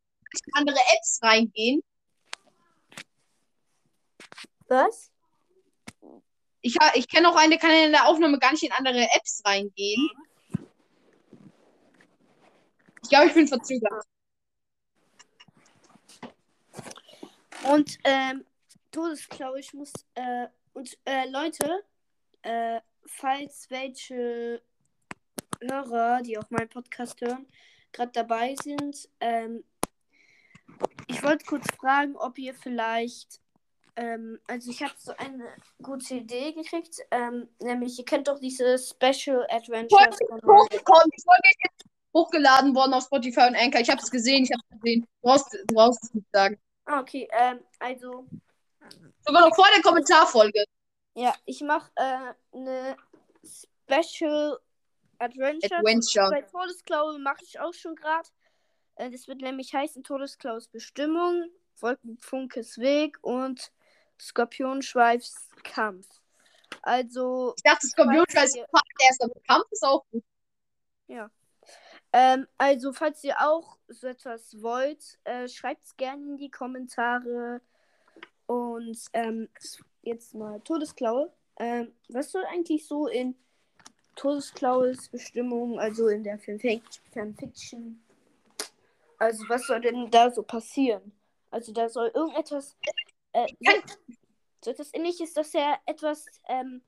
andere 0.53 0.79
Apps 0.95 1.19
reingehen. 1.21 1.83
Was? 4.67 5.11
Ich, 6.61 6.77
ich 6.95 7.07
kenne 7.07 7.29
auch 7.29 7.35
eine, 7.35 7.57
kann 7.57 7.71
ja 7.71 7.85
in 7.85 7.91
der 7.91 8.07
Aufnahme 8.07 8.39
gar 8.39 8.51
nicht 8.51 8.63
in 8.63 8.71
andere 8.71 9.07
Apps 9.15 9.41
reingehen. 9.45 10.09
Ich 10.13 10.30
glaube, 13.11 13.27
ich 13.27 13.33
bin 13.33 13.47
verzögert. 13.47 14.05
Und, 17.63 17.99
ähm, 18.05 18.45
Todesklau, 18.91 19.55
ich 19.55 19.73
muss, 19.73 19.93
äh, 20.15 20.47
und, 20.73 20.97
äh, 21.05 21.29
Leute, 21.29 21.83
äh, 22.41 22.79
falls 23.05 23.69
welche 23.69 24.61
Hörer, 25.61 26.21
die 26.23 26.37
auch 26.37 26.49
meinen 26.49 26.69
Podcast 26.69 27.21
hören, 27.21 27.45
gerade 27.91 28.11
dabei 28.13 28.55
sind, 28.63 29.09
ähm, 29.19 29.63
ich 31.07 31.21
wollte 31.21 31.45
kurz 31.45 31.67
fragen, 31.75 32.15
ob 32.15 32.37
ihr 32.39 32.55
vielleicht, 32.55 33.41
ähm, 33.95 34.39
also 34.47 34.71
ich 34.71 34.81
habe 34.81 34.95
so 34.97 35.13
eine 35.17 35.47
gute 35.81 36.15
Idee 36.15 36.53
gekriegt, 36.53 36.97
ähm, 37.11 37.49
nämlich, 37.59 37.99
ihr 37.99 38.05
kennt 38.05 38.27
doch 38.27 38.39
diese 38.39 38.79
Special 38.79 39.45
Adventures. 39.49 40.17
Die 40.17 40.25
Folge 40.41 41.17
ist 41.17 41.59
jetzt 41.63 41.90
hochgeladen 42.13 42.75
worden 42.75 42.93
auf 42.93 43.03
Spotify 43.05 43.41
und 43.47 43.55
Anchor. 43.55 43.81
Ich 43.81 43.89
habe 43.89 44.01
es 44.01 44.11
gesehen, 44.11 44.43
ich 44.43 44.51
habe 44.51 44.61
es 44.69 44.79
gesehen. 44.81 45.01
Du 45.01 45.07
brauchst, 45.27 45.53
du 45.53 45.73
brauchst 45.73 46.03
es 46.03 46.13
nicht 46.13 46.27
sagen. 46.31 46.59
Ah, 46.85 46.99
okay, 46.99 47.27
ähm, 47.31 47.59
also, 47.79 48.25
Sogar 49.25 49.47
noch 49.47 49.55
vor 49.55 49.67
der 49.75 49.81
Kommentarfolge. 49.83 50.63
ja, 51.15 51.33
ich 51.45 51.61
mache 51.61 51.91
äh, 51.95 52.33
eine 52.53 52.97
Special 53.43 54.59
Adventure. 55.19 55.77
Adventure. 55.77 56.29
Bei 56.31 56.41
Todesklaue 56.41 57.19
mache 57.19 57.43
ich 57.43 57.59
auch 57.59 57.73
schon 57.73 57.95
gerade. 57.95 58.27
Äh, 58.95 59.11
das 59.11 59.27
wird 59.27 59.41
nämlich 59.41 59.73
heißen 59.73 60.03
Todesklaus 60.03 60.67
Bestimmung, 60.67 61.45
Wolkenfunkes 61.79 62.79
Weg 62.79 63.17
und 63.21 63.71
Skorpionschweifs 64.19 65.49
Kampf. 65.63 66.07
Also, 66.81 67.53
Ich 67.57 67.63
dachte, 67.63 67.87
Skorpion 67.87 68.25
ist 68.27 68.55
Ja. 68.55 68.65
erst, 68.99 69.23
aber 69.23 69.33
Kampf 69.47 69.65
ist 69.71 69.83
auch 69.83 70.03
gut. 70.11 70.23
Ähm, 72.13 72.47
also 72.57 72.93
falls 72.93 73.23
ihr 73.23 73.35
auch 73.39 73.77
so 73.87 74.07
etwas 74.07 74.61
wollt, 74.61 75.19
äh, 75.23 75.47
schreibt 75.47 75.83
es 75.83 75.95
gerne 75.97 76.23
in 76.23 76.37
die 76.37 76.51
Kommentare. 76.51 77.61
Und 78.47 78.99
ähm, 79.13 79.47
jetzt 80.01 80.35
mal 80.35 80.59
Todesklaue. 80.61 81.31
Ähm, 81.57 81.93
was 82.09 82.31
soll 82.31 82.43
eigentlich 82.45 82.85
so 82.85 83.07
in 83.07 83.35
Todesklaues 84.15 85.09
Bestimmung, 85.09 85.79
also 85.79 86.07
in 86.07 86.23
der 86.23 86.37
Fanfic- 86.37 86.99
Fanfiction, 87.13 88.03
also 89.17 89.47
was 89.47 89.67
soll 89.67 89.79
denn 89.79 90.09
da 90.11 90.29
so 90.31 90.43
passieren? 90.43 91.13
Also 91.49 91.71
da 91.71 91.87
soll 91.87 92.11
irgendetwas, 92.13 92.75
äh, 93.33 93.47
so, 93.59 93.71
so 94.61 94.71
etwas 94.71 94.93
ähnliches, 94.93 95.33
dass 95.33 95.53
er 95.53 95.79
etwas, 95.85 96.25
ähm, 96.47 96.81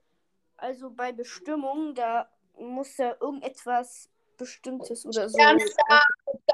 also 0.58 0.90
bei 0.90 1.12
Bestimmung, 1.12 1.96
da 1.96 2.30
muss 2.58 2.98
er 3.00 3.22
irgendetwas 3.22 4.10
Bestimmtes 4.38 5.06
oder 5.06 5.30
so. 5.30 5.38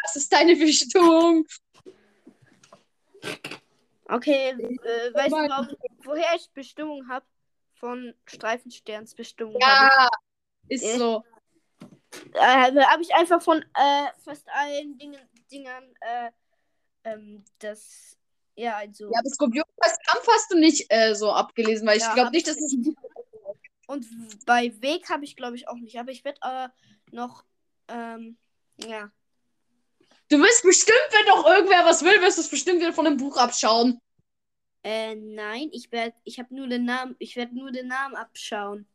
Das 0.04 0.16
ist 0.16 0.32
deine 0.32 0.56
Bestimmung. 0.56 1.46
Okay, 4.08 4.50
äh, 4.50 5.14
weißt 5.14 5.32
du, 5.32 5.50
warum, 5.50 5.76
woher 6.04 6.36
ich 6.36 6.50
Bestimmung 6.52 7.08
habe? 7.08 7.26
Von 7.76 8.14
Streifensterns 8.26 9.16
Bestimmung. 9.16 9.60
Ja, 9.62 10.10
ist 10.68 10.84
Ja. 10.84 10.98
so. 10.98 11.24
ich, 12.12 12.36
äh, 12.36 12.86
habe 12.86 13.02
ich 13.02 13.14
einfach 13.14 13.42
von 13.42 13.62
äh, 13.62 14.08
fast 14.24 14.50
allen 14.50 14.98
Dingen, 14.98 15.22
Dingern, 15.52 15.94
äh, 16.02 16.32
ähm, 17.06 17.46
das, 17.60 18.18
ja, 18.56 18.78
also. 18.78 19.12
Ja, 19.12 19.20
aber 19.20 19.30
Skorpion 19.30 19.64
Kampf 20.08 20.28
hast 20.28 20.52
du 20.52 20.58
nicht 20.58 20.86
äh, 20.90 21.14
so 21.14 21.32
abgelesen, 21.32 21.88
weil 21.88 21.98
ich 21.98 22.04
Ja, 22.04 22.14
glaube 22.14 22.28
hab 22.28 22.34
nicht, 22.34 22.48
ich 22.48 22.54
dass 22.54 22.62
es 22.62 22.76
Und 23.88 24.06
bei 24.46 24.74
Weg 24.82 25.10
habe 25.10 25.24
ich, 25.24 25.36
glaube 25.36 25.56
ich, 25.56 25.68
auch 25.68 25.78
nicht. 25.78 26.00
Aber 26.00 26.12
ich 26.12 26.26
werde 26.26 26.40
äh, 26.42 26.70
noch, 27.12 27.44
ähm, 27.90 28.38
ja. 28.78 29.12
Du 30.30 30.40
wirst 30.40 30.64
bestimmt, 30.64 31.10
wenn 31.12 31.26
doch 31.26 31.46
irgendwer 31.46 31.86
was 31.86 32.04
will, 32.04 32.22
wirst 32.22 32.38
du 32.38 32.42
es 32.42 32.50
bestimmt 32.50 32.82
wieder 32.82 32.94
von 32.94 33.06
dem 33.06 33.18
Buch 33.18 33.38
abschauen. 33.38 34.00
Äh, 34.84 35.16
nein, 35.16 35.70
ich 35.72 35.92
werde, 35.92 36.16
ich 36.24 36.40
habe 36.40 36.56
nur 36.56 36.68
den 36.68 36.86
Namen, 36.86 37.16
ich 37.20 37.36
werde 37.36 37.56
nur 37.56 37.72
den 37.72 37.88
Namen 37.88 38.16
abschauen. 38.16 38.88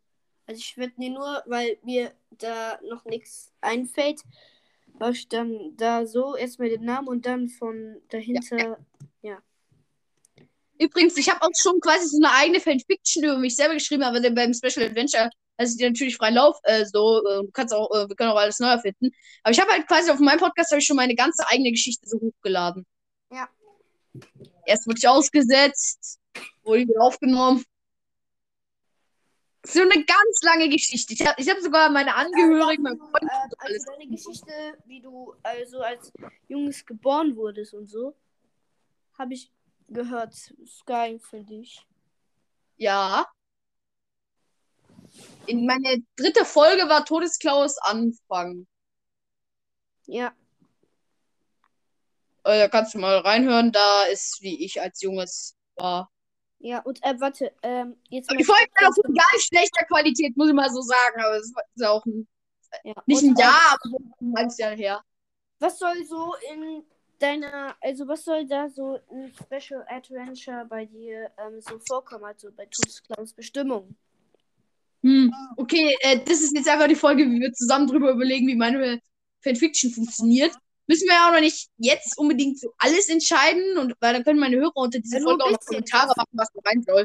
Also 0.47 0.59
ich 0.61 0.77
werde 0.77 0.95
mir 0.97 1.11
nur, 1.11 1.43
weil 1.47 1.79
mir 1.83 2.15
da 2.31 2.79
noch 2.89 3.05
nichts 3.05 3.53
einfällt, 3.61 4.21
weil 4.87 5.13
ich 5.13 5.29
dann 5.29 5.77
da 5.77 6.07
so 6.07 6.37
erstmal 6.37 6.69
den 6.69 6.85
Namen 6.85 7.09
und 7.09 7.27
dann 7.27 7.49
von 7.49 8.01
dahinter. 8.09 8.79
Übrigens, 10.79 11.17
ich 11.17 11.31
habe 11.31 11.43
auch 11.43 11.51
schon 11.57 11.81
quasi 11.81 12.09
so 12.09 12.17
eine 12.17 12.33
eigene 12.33 12.61
Fanfiction 12.61 13.25
über 13.25 13.39
mich 13.39 13.57
selber 13.57 13.75
geschrieben, 13.75 14.03
aber 14.03 14.21
dann 14.21 14.35
beim 14.35 14.53
Special 14.53 14.87
Adventure, 14.87 15.31
also 15.57 15.73
ich 15.73 15.79
dir 15.79 15.88
natürlich 15.88 16.17
freien 16.17 16.35
Lauf, 16.35 16.59
äh, 16.64 16.85
so, 16.85 17.25
äh, 17.27 17.43
du 17.43 17.51
kannst 17.53 17.73
auch, 17.73 17.90
äh, 17.93 18.09
wir 18.09 18.17
können 18.17 18.31
auch 18.31 18.37
alles 18.37 18.59
neu 18.59 18.69
erfinden. 18.69 19.11
Aber 19.43 19.53
ich 19.53 19.61
habe 19.61 19.71
halt 19.71 19.87
quasi 19.87 20.11
auf 20.11 20.19
meinem 20.19 20.38
Podcast 20.40 20.71
habe 20.71 20.81
ich 20.81 20.87
schon 20.87 20.97
meine 20.97 21.14
ganze 21.14 21.47
eigene 21.49 21.71
Geschichte 21.71 22.09
so 22.09 22.19
hochgeladen. 22.19 22.87
Ja. 23.31 23.49
Erst 24.67 24.87
wurde 24.87 24.99
ich 24.99 25.09
ausgesetzt, 25.09 26.19
wurde 26.62 26.81
ich 26.81 26.88
wieder 26.88 27.03
aufgenommen. 27.03 27.64
So 29.67 29.81
eine 29.81 30.05
ganz 30.05 30.43
lange 30.43 30.69
Geschichte. 30.69 31.14
Ich 31.14 31.27
habe 31.27 31.40
ich 31.40 31.49
hab 31.49 31.59
sogar 31.59 31.88
meine 31.88 32.14
Angehörigen, 32.14 32.83
mein 32.83 32.99
Freund, 32.99 33.23
Äh, 33.23 33.55
also 33.59 33.93
deine 33.93 34.11
Geschichte, 34.11 34.53
wie 34.85 35.01
du 35.01 35.35
also 35.43 35.81
als 35.81 36.12
Junges 36.49 36.85
geboren 36.85 37.35
wurdest 37.37 37.73
und 37.73 37.87
so, 37.88 38.14
habe 39.19 39.35
ich 39.35 39.51
gehört. 39.88 40.35
Geil 40.85 41.19
für 41.19 41.43
dich. 41.43 41.87
Ja. 42.77 43.27
In 45.46 45.66
meine 45.66 46.03
dritte 46.16 46.44
Folge 46.44 46.88
war 46.88 47.05
Todesklaus 47.05 47.79
Anfang. 47.79 48.66
Ja. 50.07 50.33
Äh, 52.44 52.59
da 52.59 52.68
kannst 52.68 52.94
du 52.94 52.98
mal 52.98 53.18
reinhören, 53.18 53.72
da 53.72 54.05
ist, 54.05 54.38
wie 54.42 54.64
ich 54.64 54.81
als 54.81 55.00
Junges 55.00 55.57
war. 55.77 56.11
Ja, 56.59 56.81
und 56.81 57.03
äh, 57.03 57.14
warte, 57.20 57.53
ähm, 57.62 57.96
jetzt 58.09 58.31
die 58.31 58.44
Folge 58.44 58.70
war 58.81 58.88
auch 58.88 58.94
von 58.94 59.14
gar 59.14 59.27
nicht 59.35 59.46
schlechter 59.46 59.85
Qualität, 59.85 60.37
muss 60.37 60.48
ich 60.48 60.55
mal 60.55 60.70
so 60.70 60.81
sagen. 60.81 61.20
Aber 61.20 61.37
es 61.37 61.53
ist 61.74 61.85
auch 61.85 62.05
ein, 62.07 62.27
ja. 62.85 62.94
nicht 63.07 63.22
und, 63.22 63.31
ein 63.31 63.37
Jahr, 63.37 63.50
äh, 63.50 63.74
aber 63.74 63.90
so 63.90 63.98
ein 64.20 64.35
halbes 64.37 64.59
Jahr 64.59 64.74
her. 64.74 65.05
Was 65.59 65.79
soll 65.79 66.05
so 66.05 66.35
in 66.53 66.85
deiner, 67.18 67.77
also 67.81 68.09
was 68.09 68.24
soll 68.24 68.46
da 68.46 68.68
so 68.68 68.98
ein 69.11 69.33
Special 69.35 69.85
Adventure 69.88 70.64
bei 70.64 70.85
dir 70.85 71.31
ähm, 71.38 71.61
so 71.61 71.79
vorkommen, 71.87 72.24
also 72.24 72.50
bei 72.53 72.66
Todesklaus 72.66 73.33
Bestimmung? 73.33 73.96
Hm, 75.05 75.31
okay, 75.59 75.95
äh, 76.01 76.19
das 76.25 76.40
ist 76.40 76.57
jetzt 76.57 76.67
einfach 76.67 76.88
die 76.88 76.95
Folge, 76.95 77.27
wie 77.27 77.38
wir 77.38 77.53
zusammen 77.53 77.87
drüber 77.87 78.11
überlegen, 78.11 78.47
wie 78.47 78.57
meine 78.57 79.01
Fanfiction 79.43 79.93
funktioniert. 79.93 80.57
Müssen 80.87 81.07
wir 81.07 81.14
ja 81.14 81.29
auch 81.29 81.33
noch 81.33 81.40
nicht 81.40 81.69
jetzt 81.77 82.17
unbedingt 82.19 82.59
so 82.59 82.73
alles 82.79 83.11
entscheiden, 83.11 83.77
und 83.77 83.95
weil 84.01 84.14
dann 84.14 84.25
können 84.25 84.40
meine 84.40 84.57
Hörer 84.57 84.77
unter 84.77 84.99
dieser 84.99 85.19
Ja, 85.19 85.25
Folge 85.25 85.45
auch 85.45 85.51
noch. 85.51 85.61
Kommentare 85.61 86.12
machen, 86.17 86.31
was 86.33 86.49
da 86.55 86.61
rein 86.64 86.83
soll. 86.83 87.05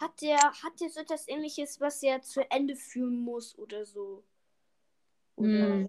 Hat 0.00 0.20
der, 0.20 0.38
hat 0.38 0.80
der 0.80 0.90
so 0.90 1.00
etwas 1.00 1.28
ähnliches, 1.28 1.80
was 1.80 2.02
er 2.02 2.20
zu 2.20 2.40
Ende 2.50 2.74
führen 2.74 3.20
muss 3.20 3.56
oder 3.56 3.86
so? 3.86 4.24
Oder 5.36 5.48
Hm. 5.48 5.88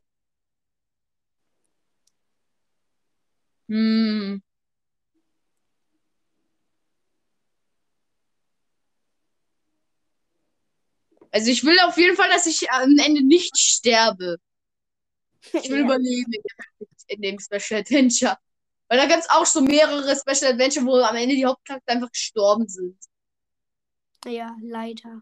Hm. 3.70 4.41
Also 11.38 11.52
ich 11.52 11.63
will 11.63 11.80
auf 11.82 11.95
jeden 11.97 12.15
Fall, 12.15 12.30
dass 12.30 12.47
ich 12.47 12.71
am 12.71 12.97
Ende 12.97 13.23
nicht 13.23 13.56
sterbe. 13.60 14.38
Ich 15.54 15.69
will 15.69 15.80
Ja. 15.82 15.86
überleben 15.86 16.32
in 17.08 17.21
dem- 17.21 17.39
Special 17.39 17.82
Adventure. 17.82 18.38
Weil 18.88 18.97
da 18.97 19.06
gab 19.06 19.19
es 19.19 19.30
auch 19.30 19.45
so 19.45 19.62
mehrere 19.62 20.15
Special 20.15 20.52
Adventure, 20.54 20.84
wo 20.88 20.95
am 20.95 21.15
Ende 21.15 21.36
die 21.36 21.45
Hauptcharakter 21.45 21.93
einfach 21.93 22.12
gestorben 22.12 22.67
sind. 22.67 22.97
ja, 24.26 24.56
leider. 24.63 25.21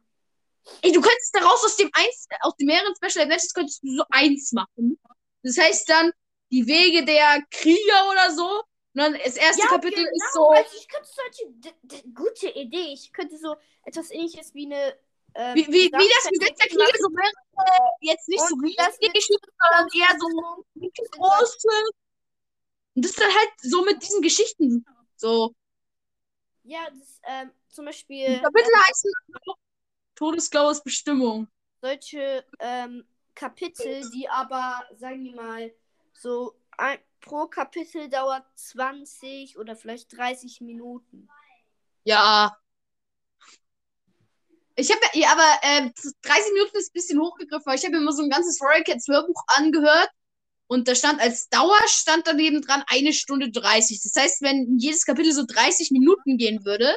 Ey, 0.82 0.94
du 0.94 1.02
könntest 1.02 1.36
daraus 1.36 1.64
aus 1.66 1.76
dem 1.76 1.90
eins, 1.94 2.28
aus 2.42 2.56
den 2.56 2.68
mehreren 2.68 2.96
Special 2.96 3.26
Adventures 3.26 3.54
könntest 3.54 3.84
du 3.84 3.98
so 3.98 4.04
eins 4.10 4.54
machen. 4.54 4.98
Das 5.44 5.58
heißt 5.58 5.90
dann 5.90 6.12
die 6.50 6.66
Wege 6.66 7.04
der 7.04 7.44
Krieger 7.52 8.10
oder 8.10 8.32
so. 8.32 8.48
Und 8.94 9.02
dann 9.02 9.14
das 9.14 9.36
erste 9.36 9.64
Ja, 9.64 9.68
Kapitel 9.68 9.98
genau. 10.06 10.10
ist 10.16 10.34
so. 10.34 10.50
Also 10.50 10.78
ich 10.80 10.88
könnte 10.88 11.10
solche 11.14 12.14
gute 12.14 12.48
Idee. 12.58 12.94
Ich 12.94 13.12
könnte 13.12 13.38
so 13.38 13.58
etwas 13.84 14.10
ähnliches 14.12 14.54
wie 14.54 14.66
eine 14.68 14.98
ähm, 15.36 15.56
Wie, 15.56 15.68
wie, 15.68 15.92
wie 15.92 16.10
das 16.16 16.32
Gesetz 16.32 16.58
der 16.58 16.70
Krieger 16.70 16.98
so 16.98 17.10
mehrere, 17.10 17.92
jetzt 18.00 18.30
nicht 18.30 18.42
so 18.48 18.56
Geschichten, 18.56 19.36
sondern 19.60 19.90
eher 19.94 20.18
so 20.18 20.28
große. 21.12 21.68
Und 22.96 23.04
das 23.04 23.12
ist 23.12 23.20
dann 23.20 23.34
halt 23.34 23.50
so 23.62 23.84
mit 23.84 24.02
diesen 24.02 24.22
Geschichten. 24.22 24.86
So. 25.18 25.54
Ja, 26.64 26.88
das 26.90 27.20
ähm, 27.24 27.52
zum 27.68 27.86
Beispiel 27.86 28.40
Kapitel 28.40 28.72
heißen 28.88 29.12
Todesglaues 30.16 30.82
Bestimmung. 30.82 31.50
solche 31.82 32.46
ähm, 32.60 33.06
Kapitel, 33.36 34.10
die 34.12 34.30
aber, 34.30 34.84
sagen 34.96 35.26
wir 35.26 35.36
mal, 35.36 35.74
so 36.14 36.56
ein, 36.78 36.98
pro 37.20 37.48
Kapitel 37.48 38.08
dauert 38.08 38.46
20 38.56 39.58
oder 39.58 39.76
vielleicht 39.76 40.16
30 40.16 40.62
Minuten. 40.62 41.28
Ja. 42.06 42.58
Ich 44.78 44.92
habe 44.92 45.02
ja, 45.14 45.32
aber 45.32 45.60
äh, 45.62 45.90
30 46.24 46.54
Minuten 46.54 46.78
ist 46.78 46.90
ein 46.90 46.94
bisschen 46.94 47.20
hochgegriffen, 47.20 47.66
weil 47.66 47.78
ich 47.78 47.84
habe 47.86 47.96
mir 47.96 48.02
immer 48.02 48.12
so 48.12 48.24
ein 48.24 48.30
ganzes 48.30 48.62
Royal 48.62 48.84
Cats 48.84 49.08
Hörbuch 49.08 49.42
angehört 49.48 50.10
und 50.68 50.88
da 50.88 50.96
stand 50.96 51.22
als 51.22 51.48
Dauer 51.50 51.80
stand 51.88 52.28
daneben 52.28 52.62
dran 52.62 52.84
eine 52.88 53.14
Stunde 53.14 53.52
30. 53.52 54.02
Das 54.02 54.16
heißt, 54.16 54.42
wenn 54.42 54.78
jedes 54.78 55.06
Kapitel 55.06 55.32
so 55.32 55.46
30 55.48 55.92
Minuten 55.92 56.38
gehen 56.38 56.66
würde 56.66 56.96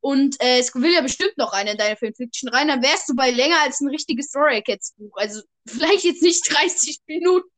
und 0.00 0.40
äh, 0.40 0.58
es 0.58 0.74
will 0.74 0.92
ja 0.92 1.00
bestimmt 1.00 1.36
noch 1.38 1.52
einer 1.52 1.72
in 1.72 1.78
deine 1.78 1.96
Fanfiction 1.96 2.48
rein, 2.50 2.68
dann 2.68 2.82
wärst 2.82 3.08
du 3.08 3.14
bei 3.14 3.30
länger 3.30 3.60
als 3.62 3.80
ein 3.80 3.88
richtiges 3.88 4.34
Royal 4.34 4.62
Cats 4.62 4.94
Buch. 4.96 5.16
Also 5.16 5.42
vielleicht 5.66 6.04
jetzt 6.04 6.22
nicht 6.22 6.48
30 6.52 7.00
Minuten. 7.06 7.50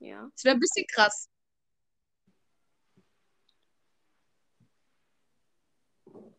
Ja. 0.00 0.28
Das 0.34 0.44
wäre 0.44 0.56
ein 0.56 0.60
bisschen 0.60 0.86
krass. 0.88 1.28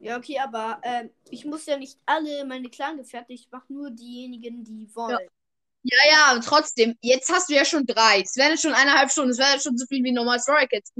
Ja, 0.03 0.17
okay, 0.17 0.37
aber 0.37 0.81
ähm, 0.83 1.09
ich 1.29 1.45
muss 1.45 1.65
ja 1.65 1.77
nicht 1.77 1.97
alle 2.05 2.43
meine 2.43 2.69
Clan-Gefährten, 2.69 3.33
ich 3.33 3.49
mache 3.51 3.71
nur 3.71 3.89
diejenigen, 3.89 4.63
die 4.65 4.93
wollen. 4.93 5.29
Ja, 5.83 5.97
ja, 6.09 6.25
aber 6.31 6.41
trotzdem, 6.41 6.97
jetzt 7.01 7.31
hast 7.31 7.49
du 7.49 7.53
ja 7.53 7.63
schon 7.63 7.85
drei. 7.85 8.21
Es 8.21 8.35
jetzt 8.35 8.61
schon 8.61 8.73
eineinhalb 8.73 9.11
Stunden. 9.11 9.31
Es 9.31 9.37
wäre 9.37 9.59
schon 9.59 9.77
so 9.77 9.85
viel 9.85 10.03
wie 10.03 10.11
ein 10.11 10.15
normales 10.15 10.43
Story 10.43 10.67
Cats. 10.67 10.91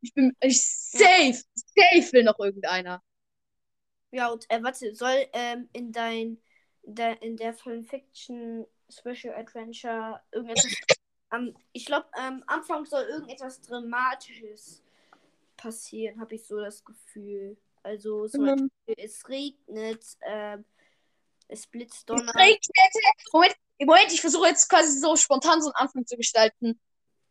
Ich 0.00 0.14
bin 0.14 0.34
ich 0.40 0.62
safe, 0.62 1.34
safe 1.54 2.12
will 2.12 2.24
noch 2.24 2.38
irgendeiner. 2.38 3.02
Ja, 4.10 4.28
und 4.28 4.48
äh, 4.50 4.62
warte, 4.62 4.94
soll 4.94 5.26
ähm, 5.32 5.68
in 5.72 5.92
dein 5.92 6.38
in 6.82 6.94
der, 6.94 7.22
in 7.22 7.36
der 7.36 7.52
Fanfiction 7.52 8.66
Special 8.88 9.34
Adventure 9.34 10.20
irgendetwas 10.32 10.72
am 11.30 11.54
ich 11.72 11.84
glaube 11.84 12.06
am 12.12 12.42
Anfang 12.46 12.86
soll 12.86 13.02
irgendetwas 13.04 13.60
Dramatisches 13.60 14.82
passieren, 15.56 16.20
habe 16.20 16.36
ich 16.36 16.46
so 16.46 16.58
das 16.60 16.84
Gefühl. 16.84 17.56
Also 17.86 18.26
zum 18.26 18.42
Mhm. 18.42 18.70
Beispiel, 18.86 19.04
es 19.04 19.28
regnet, 19.28 20.04
ähm, 20.22 20.64
es 21.46 21.68
blitzt 21.68 21.98
Es 21.98 22.04
Donner. 22.04 22.34
regnet. 22.34 22.60
Moment, 23.32 23.54
Moment, 23.78 24.12
ich 24.12 24.20
versuche 24.20 24.48
jetzt 24.48 24.68
quasi 24.68 24.98
so 24.98 25.14
spontan 25.14 25.62
so 25.62 25.68
einen 25.68 25.86
Anfang 25.86 26.04
zu 26.04 26.16
gestalten. 26.16 26.80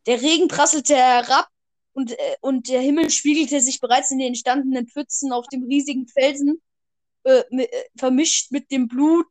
Der 0.06 0.22
Regen 0.22 0.48
prasselte 0.48 0.96
herab 0.96 1.46
und, 1.92 2.12
äh, 2.12 2.36
und 2.40 2.68
der 2.70 2.80
Himmel 2.80 3.10
spiegelte 3.10 3.60
sich 3.60 3.80
bereits 3.80 4.10
in 4.10 4.18
den 4.18 4.28
entstandenen 4.28 4.88
Pfützen 4.88 5.30
auf 5.30 5.46
dem 5.48 5.64
riesigen 5.64 6.08
Felsen, 6.08 6.62
äh, 7.24 7.42
äh, 7.50 7.84
vermischt 7.98 8.50
mit 8.50 8.70
dem 8.70 8.88
Blut 8.88 9.26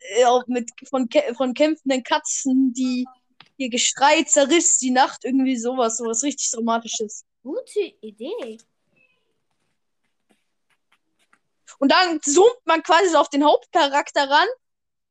äh, 0.00 0.26
auch 0.26 0.46
mit, 0.46 0.70
von, 0.90 1.08
von 1.38 1.54
kämpfenden 1.54 2.02
Katzen, 2.02 2.74
die 2.74 3.06
ihr 3.56 3.70
Geschrei 3.70 4.24
zerriss 4.24 4.76
die 4.76 4.90
Nacht, 4.90 5.24
irgendwie 5.24 5.56
sowas, 5.56 5.96
sowas 5.96 6.22
richtig 6.22 6.50
Dramatisches. 6.50 7.24
Gute 7.42 7.80
Idee. 8.02 8.58
Und 11.78 11.92
dann 11.92 12.20
zoomt 12.22 12.60
man 12.64 12.82
quasi 12.82 13.08
so 13.08 13.18
auf 13.18 13.28
den 13.28 13.44
Hauptcharakter 13.44 14.28
ran. 14.28 14.48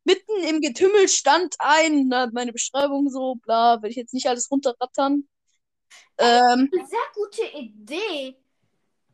Mitten 0.03 0.43
im 0.43 0.61
Getümmel 0.61 1.07
stand 1.07 1.55
ein, 1.59 2.07
na, 2.07 2.29
meine 2.31 2.53
Beschreibung 2.53 3.09
so, 3.09 3.35
bla, 3.35 3.81
will 3.81 3.89
ich 3.89 3.95
jetzt 3.95 4.13
nicht 4.13 4.27
alles 4.27 4.51
runterrattern. 4.51 5.27
Ähm, 6.17 6.69
Eine 6.71 6.87
sehr 6.87 6.99
gute 7.13 7.43
Idee. 7.57 8.37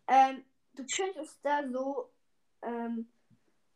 Ähm, 0.07 0.43
du 0.73 0.85
könntest 0.85 1.39
da 1.43 1.61
so, 1.71 2.11
ähm, 2.61 3.09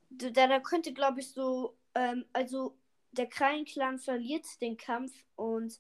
du, 0.10 0.32
da, 0.32 0.48
da 0.48 0.60
könnte, 0.60 0.94
glaube 0.94 1.22
ich, 1.22 1.32
so, 1.32 1.78
ähm, 1.96 2.26
also 2.34 2.78
der 3.12 3.28
Krallen-Clan 3.28 4.00
verliert 4.00 4.46
den 4.62 4.76
Kampf 4.76 5.14
und 5.36 5.80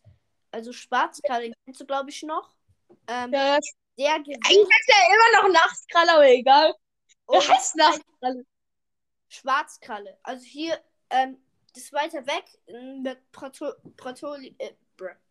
also 0.51 0.71
Schwarzkrallen 0.71 1.53
kennst 1.65 1.81
du, 1.81 1.85
glaube 1.85 2.09
ich, 2.09 2.23
noch. 2.23 2.55
Ähm, 3.07 3.33
ja, 3.33 3.57
der 3.97 4.13
eigentlich 4.15 4.39
ist 4.39 4.89
er 4.89 5.13
immer 5.13 5.41
noch 5.41 5.53
Nachtkralle, 5.53 6.13
aber 6.13 6.29
egal. 6.29 6.73
Und 7.25 7.49
heißt 7.49 7.75
Nachtkralle. 7.75 8.45
Schwarzkralle. 9.29 10.17
Also 10.23 10.45
hier, 10.45 10.79
ähm, 11.09 11.37
das 11.73 11.83
ist 11.83 11.93
weiter 11.93 12.25
weg 12.27 12.45
ähm, 12.67 13.01
mit 13.01 13.31
Patro 13.31 13.73
Patrouille, 13.97 14.53
äh, 14.59 14.73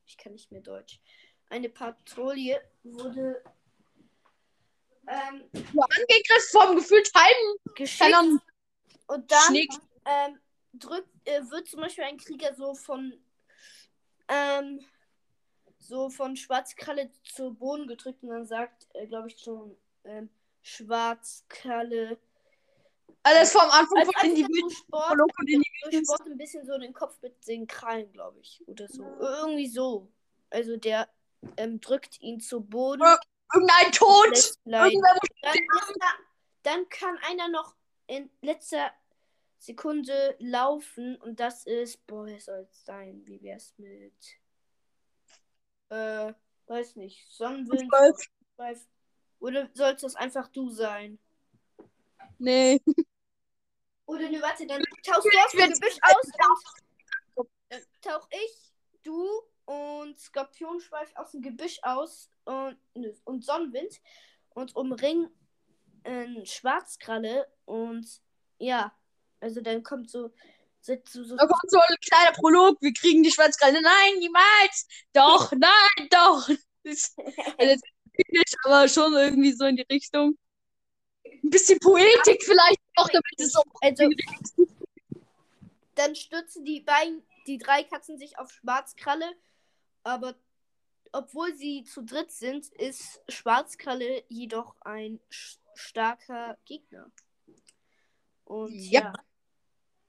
ich 0.07 0.17
kann 0.19 0.33
nicht 0.33 0.51
mehr 0.53 0.61
Deutsch. 0.61 1.01
Eine 1.49 1.69
Patrouille 1.69 2.61
wurde 2.83 3.43
ähm, 5.07 5.49
Angegriffen 5.53 6.51
vom 6.51 6.77
gefühlt 6.77 7.11
halben 7.15 7.75
geschickt. 7.75 8.15
Und 9.07 9.31
dann 9.31 9.55
ähm, 9.55 10.41
drückt, 10.73 11.09
äh, 11.25 11.43
wird 11.51 11.69
zum 11.69 11.81
Beispiel 11.81 12.05
ein 12.05 12.19
Krieger 12.19 12.55
so 12.55 12.75
von 12.75 13.15
ähm, 14.29 14.85
so 15.79 16.09
von 16.09 16.37
Schwarzkralle 16.37 17.11
zu 17.25 17.53
Boden 17.53 17.87
gedrückt 17.87 18.23
und 18.23 18.31
dann 18.31 18.47
sagt, 18.47 18.87
äh, 18.95 19.07
glaube 19.07 19.29
ich 19.29 19.39
schon, 19.39 19.77
ähm, 20.05 20.31
Schwarzkralle. 20.65 22.19
Alles 23.23 23.53
vom 23.53 23.63
Anfang 23.63 23.99
Also 23.99 24.13
von 24.13 24.31
Individuum. 24.31 24.71
Sport, 24.71 25.09
von 25.37 25.47
Individuum. 25.47 26.05
Sport 26.05 26.27
ein 26.27 26.39
bisschen 26.39 26.67
so 26.67 26.79
den 26.79 26.93
Kopf 26.93 27.21
mit 27.23 27.47
den 27.47 27.67
Krallen, 27.67 28.11
glaube 28.13 28.41
ich. 28.41 28.63
Oder 28.67 28.89
so. 28.89 29.05
Irgendwie 29.21 29.69
so. 29.69 30.11
Also 30.51 30.77
der 30.77 31.09
ähm, 31.59 31.81
drückt 31.81 32.21
ihn 32.21 32.41
zu 32.41 32.63
Boden. 32.63 33.03
Irgendein 33.53 33.93
Tod. 33.93 34.59
Dann, 34.65 34.91
dann 36.63 36.89
kann 36.89 37.19
einer 37.29 37.49
noch 37.49 37.75
in 38.07 38.31
letzter 38.41 38.91
Sekunde 39.59 40.37
laufen 40.39 41.17
und 41.17 41.41
das 41.41 41.67
ist, 41.67 42.07
boah, 42.07 42.27
wer 42.27 42.41
soll 42.41 42.67
es 42.71 42.85
sein? 42.85 43.23
Wie 43.27 43.41
wär's 43.43 43.75
mit, 43.79 44.15
äh, 45.91 46.33
weiß 46.67 46.97
nicht, 46.97 47.27
Sonnenwind? 47.31 47.91
Zwölf. 48.57 48.87
Oder 49.45 49.69
soll 49.75 49.95
das 49.95 50.17
einfach 50.17 50.49
du 50.49 50.71
sein? 50.71 51.19
Nee. 52.39 52.81
Oder 54.07 54.31
ne, 54.31 54.41
warte, 54.41 54.67
dann 54.67 54.83
tauchst 55.07 55.27
du 55.27 55.39
aus 55.39 55.53
dem 55.53 55.71
Gebüsch 55.71 55.99
aus 56.01 56.31
und 57.35 57.49
tauch 58.01 58.27
ich, 58.31 58.73
du 59.03 59.43
und 59.67 60.19
Skorpionschweif 60.19 61.13
aus 61.17 61.33
dem 61.33 61.43
Gebüsch 61.43 61.79
aus 61.83 62.31
und, 62.45 62.79
und 63.25 63.45
Sonnenwind 63.45 64.01
und 64.55 64.75
umringen 64.77 65.29
äh, 66.05 66.47
Schwarzkralle 66.47 67.47
und 67.67 68.23
ja, 68.57 68.97
also 69.41 69.61
dann 69.61 69.83
kommt 69.83 70.11
so, 70.11 70.33
so, 70.81 70.97
so, 71.05 71.37
Da 71.37 71.47
kommt 71.47 71.71
so 71.71 71.79
ein 71.81 71.97
kleiner 72.01 72.33
Prolog. 72.33 72.81
Wir 72.81 72.95
kriegen 72.95 73.23
die 73.23 73.31
Schwarzkralle. 73.31 73.83
Nein, 73.83 74.19
niemals. 74.21 74.87
Doch, 75.13 75.53
nein, 75.57 76.09
doch. 76.09 76.49
Also, 77.57 77.81
nicht, 78.29 78.57
aber 78.65 78.89
schon 78.89 79.13
irgendwie 79.15 79.53
so 79.53 79.65
in 79.65 79.77
die 79.77 79.87
Richtung. 79.91 80.37
ein 81.25 81.51
bisschen 81.51 81.79
Poetik 81.79 82.43
vielleicht 82.43 82.81
auch, 82.97 83.09
damit 83.09 83.39
es 83.39 83.55
auch. 83.57 83.65
Also, 83.81 84.09
dann 85.95 86.15
stürzen 86.15 86.65
die 86.65 86.81
beiden, 86.81 87.23
die 87.47 87.59
drei 87.59 87.85
Katzen 87.85 88.19
sich 88.19 88.39
auf 88.39 88.51
Schwarzkralle, 88.51 89.33
aber 90.03 90.35
obwohl 91.13 91.55
sie 91.55 91.85
zu 91.85 92.03
dritt 92.03 92.33
sind, 92.33 92.67
ist 92.69 93.23
Schwarzkralle 93.29 94.25
jedoch 94.29 94.75
ein 94.81 95.21
starker 95.75 96.59
Gegner. 96.65 97.11
Und 98.45 98.73
Yep. 98.73 98.93
ja. 98.93 99.13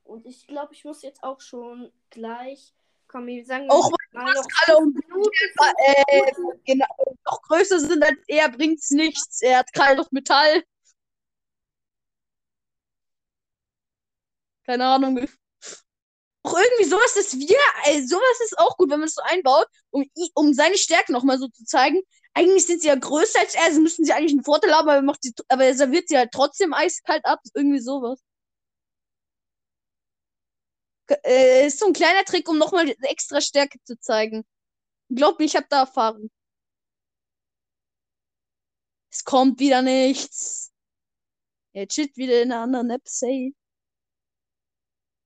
Und 0.03 0.25
ich 0.25 0.47
glaube, 0.47 0.73
ich 0.73 0.83
muss 0.83 1.01
jetzt 1.01 1.23
auch 1.23 1.41
schon 1.41 1.91
gleich. 2.09 2.73
Komm, 3.07 3.27
wir 3.27 3.45
sagen 3.45 3.69
Auch 3.69 3.91
mal 4.13 4.33
noch 4.33 4.47
Alle 4.65 4.77
und 4.77 4.95
Minuten. 4.95 5.29
äh, 5.77 6.31
genau, 6.65 6.85
noch 7.25 7.41
größer 7.41 7.79
sind 7.79 8.03
als 8.03 8.17
er, 8.27 8.49
bringt's 8.49 8.91
nichts. 8.91 9.41
Er 9.41 9.59
hat 9.59 9.73
kein 9.73 9.99
Metall. 10.11 10.63
Keine 14.65 14.85
Ahnung. 14.85 15.19
Auch 16.43 16.57
irgendwie 16.57 16.85
sowas, 16.89 17.13
dass 17.15 17.37
wir, 17.39 17.57
äh, 17.85 18.01
sowas 18.03 18.39
ist 18.43 18.57
auch 18.59 18.77
gut, 18.77 18.89
wenn 18.91 18.99
man 18.99 19.07
es 19.07 19.15
so 19.15 19.21
einbaut, 19.23 19.67
um, 19.89 20.05
um 20.35 20.53
seine 20.53 20.77
Stärken 20.77 21.13
nochmal 21.13 21.39
so 21.39 21.47
zu 21.47 21.65
zeigen. 21.65 22.01
Eigentlich 22.33 22.65
sind 22.65 22.81
sie 22.81 22.87
ja 22.87 22.95
größer 22.95 23.39
als 23.39 23.55
er, 23.55 23.63
also 23.63 23.81
müssten 23.81 24.05
sie 24.05 24.13
eigentlich 24.13 24.33
einen 24.33 24.43
Vorteil 24.43 24.73
haben, 24.73 24.87
aber 24.87 24.97
er, 24.97 25.01
macht 25.01 25.23
sie, 25.23 25.33
aber 25.47 25.65
er 25.65 25.75
serviert 25.75 26.07
sie 26.09 26.17
halt 26.17 26.31
trotzdem 26.31 26.73
eiskalt 26.73 27.25
ab. 27.25 27.39
Irgendwie 27.55 27.79
sowas. 27.79 28.21
Äh, 31.23 31.67
ist 31.67 31.79
so 31.79 31.87
ein 31.87 31.93
kleiner 31.93 32.23
Trick, 32.25 32.47
um 32.49 32.57
nochmal 32.57 32.89
extra 33.03 33.41
Stärke 33.41 33.79
zu 33.83 33.99
zeigen. 33.99 34.45
Glaub 35.09 35.39
mir, 35.39 35.45
ich 35.45 35.55
habe 35.55 35.67
da 35.69 35.81
Erfahrung. 35.81 36.29
Es 39.15 39.23
kommt 39.23 39.59
wieder 39.59 39.81
nichts. 39.81 40.73
Er 41.73 41.87
chillt 41.87 42.17
wieder 42.17 42.41
in 42.41 42.51
einer 42.51 42.63
anderen 42.63 42.89
App, 42.89 43.07
say. 43.07 43.53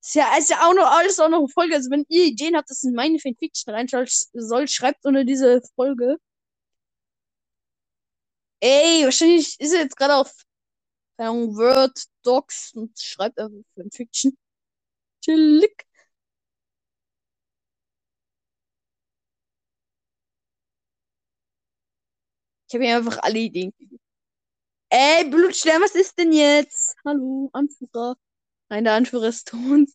Ist 0.04 0.13
ja, 0.13 0.38
ist 0.38 0.52
ja 0.52 0.67
auch 0.67 0.75
noch 0.75 0.86
alles 0.86 1.19
auch 1.19 1.28
noch 1.28 1.39
eine 1.39 1.47
Folge. 1.47 1.73
Also 1.75 1.89
wenn 1.89 2.06
ihr 2.08 2.25
Ideen 2.25 2.56
habt, 2.56 2.69
dass 2.69 2.84
in 2.84 2.93
meine 2.93 3.17
Fanfiction 3.17 3.73
reinschaut 3.73 4.10
soll, 4.34 4.67
schreibt 4.67 5.06
unter 5.06 5.23
diese 5.25 5.62
Folge. 5.75 6.17
Ey, 8.62 9.06
wahrscheinlich 9.06 9.60
ist 9.60 9.73
er 9.73 9.82
jetzt 9.82 9.95
gerade 9.97 10.15
auf 10.15 10.32
keine 11.17 11.32
Ahnung, 11.32 11.56
Word, 11.58 11.99
Docs 12.23 12.73
und 12.73 12.97
schreibt 12.99 13.39
einfach 13.39 13.58
Fanfiction. 13.75 14.38
Chillig. 15.23 15.88
Ich 22.70 22.76
habe 22.76 22.86
ihm 22.86 22.96
einfach 22.96 23.18
alle 23.24 23.40
Ideen. 23.40 23.74
Ey, 24.92 25.28
Blutstern, 25.30 25.82
was 25.82 25.96
ist 25.96 26.18
denn 26.20 26.32
jetzt? 26.34 26.96
Hallo, 27.06 27.50
Anführer. 27.54 28.16
Nein, 28.70 28.84
der 28.86 28.94
Anführer 28.96 29.28
ist 29.30 29.48
tot. 29.50 29.90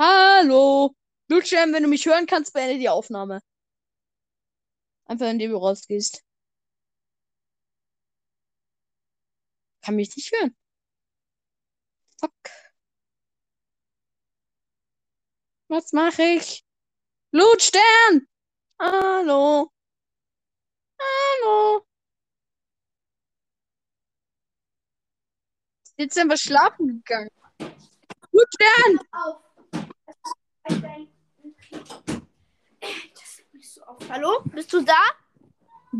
Hallo. 0.00 0.94
Blutstern, 1.30 1.72
wenn 1.72 1.84
du 1.84 1.88
mich 1.88 2.06
hören 2.06 2.26
kannst, 2.26 2.52
beende 2.52 2.76
die 2.76 2.88
Aufnahme. 2.88 3.40
Einfach 5.04 5.28
indem 5.28 5.52
du 5.52 5.58
rausgehst. 5.58 6.24
Kann 9.82 9.94
mich 9.94 10.14
nicht 10.16 10.32
hören. 10.32 10.56
Fuck. 12.18 12.32
Was 15.68 15.92
mache 15.92 16.22
ich? 16.22 16.64
Blutstern! 17.30 18.26
Hallo. 18.80 19.70
Hallo. 20.98 21.86
Jetzt 25.96 26.18
einfach 26.18 26.36
schlafen 26.36 27.04
gegangen. 27.04 27.30
Blutstern! 28.32 28.98
auf. 29.12 29.50
Das 31.70 33.38
ist 33.38 33.54
nicht 33.54 33.72
so 33.72 33.82
auf. 33.82 33.98
Hallo? 34.08 34.42
Bist 34.46 34.72
du 34.72 34.80
da? 34.82 34.94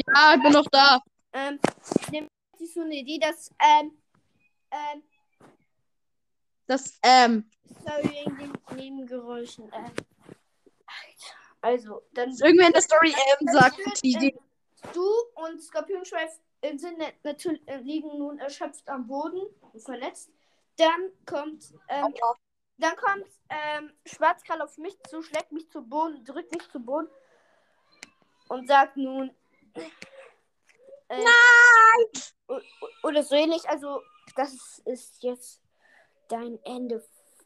Ja, 0.07 0.35
ich 0.37 0.43
bin 0.43 0.53
noch 0.53 0.67
da. 0.71 1.01
Ähm, 1.33 1.59
ich 2.03 2.09
nehme 2.11 2.29
jetzt 2.59 2.75
so 2.75 2.81
eine 2.83 2.95
Idee, 2.97 3.19
dass, 3.19 3.51
ähm, 3.61 3.93
ähm, 4.71 5.03
Das, 6.67 6.99
ähm, 7.03 7.49
sorry 7.85 8.25
wegen 8.25 8.37
den 8.39 8.77
Nebengeräuschen, 8.77 9.65
ähm, 9.73 9.73
Alter. 10.87 11.35
Also, 11.61 12.03
dann 12.13 12.31
irgendwer 12.31 12.67
in 12.69 12.73
der 12.73 12.83
Story 12.83 13.15
ähm 13.41 13.49
sagt, 13.53 13.77
führt, 13.77 14.03
die 14.03 14.13
Idee. 14.13 14.35
ähm, 14.83 14.91
du 14.93 15.07
und 15.35 15.63
Skorpionschweif 15.63 16.31
sind 16.77 16.97
na- 16.99 17.13
natürlich 17.23 17.61
äh, 17.69 17.79
liegen 17.79 18.17
nun 18.19 18.39
erschöpft 18.39 18.89
am 18.89 19.07
Boden 19.07 19.43
und 19.73 19.81
verletzt. 19.83 20.31
Dann 20.77 21.11
kommt, 21.27 21.75
ähm, 21.89 22.15
dann 22.83 22.97
kommt 22.97 23.27
ähm, 23.49 23.93
Schwarzkrall 24.07 24.63
auf 24.63 24.77
mich 24.79 24.97
zu, 25.09 25.23
schlägt 25.23 25.53
mich 25.53 25.71
zu 25.71 25.83
Boden, 25.83 26.25
drückt 26.25 26.53
mich 26.53 26.69
zu 26.71 26.81
Boden 26.81 27.09
und 28.49 28.67
sagt 28.67 28.97
nun, 28.97 29.31
äh, 29.75 31.25
Nein! 31.25 32.61
oder 33.03 33.23
so 33.23 33.35
ähnlich. 33.35 33.69
Also, 33.69 34.03
das 34.37 34.81
ist 34.85 35.23
jetzt 35.23 35.61
dein 36.29 36.59
Ende, 36.65 37.05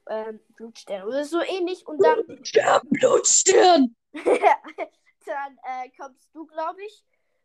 ähm, 0.09 0.41
Blutstern. 0.55 1.05
Oder 1.05 1.25
so 1.25 1.41
ähnlich. 1.41 1.87
Und 1.87 2.03
dann, 2.03 2.27
Blutstern, 2.27 2.83
Blutstern! 2.91 3.97
dann 4.15 5.59
äh, 5.65 5.91
kommst 5.99 6.35
du, 6.35 6.47
glaube 6.47 6.83
ich. 6.85 7.05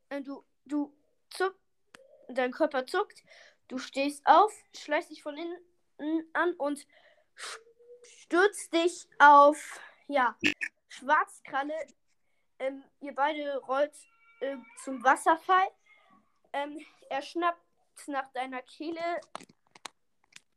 Äh, 0.10 0.21
du, 0.21 0.43
du 0.65 0.93
zuck, 1.30 1.56
dein 2.28 2.52
Körper 2.52 2.86
zuckt. 2.86 3.23
Du 3.67 3.78
stehst 3.78 4.25
auf, 4.25 4.52
schleichst 4.75 5.12
dich 5.12 5.23
von 5.23 5.38
innen 5.38 6.30
an 6.34 6.54
und 6.54 6.86
stürzt 8.29 8.71
dich 8.71 9.07
auf, 9.17 9.81
ja, 10.07 10.35
Schwarzkralle. 10.87 11.73
Ähm, 12.59 12.83
ihr 13.01 13.15
beide 13.15 13.57
rollt 13.67 13.95
äh, 14.41 14.57
zum 14.83 15.03
Wasserfall. 15.03 15.67
Ähm, 16.53 16.79
er 17.09 17.23
schnappt 17.23 17.59
nach 18.05 18.31
deiner 18.33 18.61
Kehle. 18.61 19.01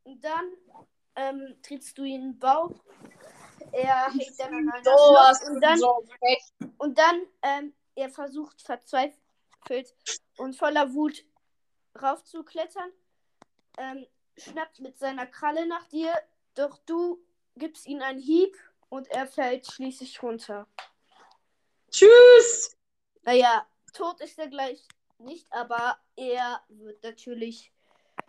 Und 0.05 0.23
dann 0.23 0.53
ähm, 1.17 1.57
trittst 1.63 1.97
du 1.97 2.05
ihn 2.05 2.17
in 2.17 2.33
den 2.33 2.39
Bauch. 2.39 2.75
Er 3.73 4.13
hängt 4.13 4.39
dann 4.39 4.55
an 4.55 4.69
einer 4.69 4.83
Schlucht 4.83 5.49
und 5.49 5.61
dann, 5.63 5.81
und 6.77 6.99
dann 6.99 7.23
ähm, 7.41 7.75
er 7.95 8.11
versucht 8.11 8.61
verzweifelt 8.61 9.95
und 10.37 10.57
voller 10.57 10.93
Wut 10.93 11.25
raufzuklettern. 12.01 12.91
Ähm, 13.79 14.07
schnappt 14.37 14.81
mit 14.81 14.99
seiner 14.99 15.27
Kralle 15.27 15.67
nach 15.67 15.87
dir, 15.87 16.13
doch 16.55 16.77
du 16.85 17.25
gibst 17.57 17.87
ihm 17.87 18.01
einen 18.03 18.19
Hieb 18.21 18.57
und 18.89 19.09
er 19.09 19.27
fällt 19.27 19.67
schließlich 19.71 20.23
runter. 20.23 20.67
Tschüss! 21.91 22.77
Naja, 23.23 23.67
tot 23.93 24.21
ist 24.21 24.39
er 24.39 24.49
gleich 24.49 24.87
nicht, 25.19 25.47
aber 25.53 25.99
er 26.17 26.63
wird 26.69 27.03
natürlich 27.03 27.73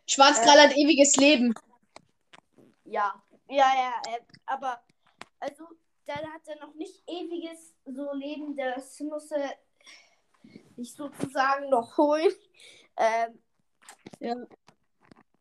Schwarzkrall 0.06 0.60
hat 0.60 0.76
ewiges 0.76 1.16
Leben. 1.16 1.54
Ja, 2.86 3.24
ja, 3.48 3.72
ja, 3.74 4.02
äh, 4.14 4.20
aber 4.46 4.84
also, 5.40 5.66
da 6.06 6.16
hat 6.16 6.48
er 6.48 6.60
noch 6.66 6.74
nicht 6.76 7.04
ewiges 7.08 7.74
so 7.86 8.14
Leben, 8.14 8.56
das 8.56 9.00
muss 9.00 9.32
er 9.32 9.54
sich 10.76 10.94
sozusagen 10.94 11.70
noch 11.70 11.98
holen. 11.98 12.32
Ähm, 12.98 13.42
Ja. 14.20 14.36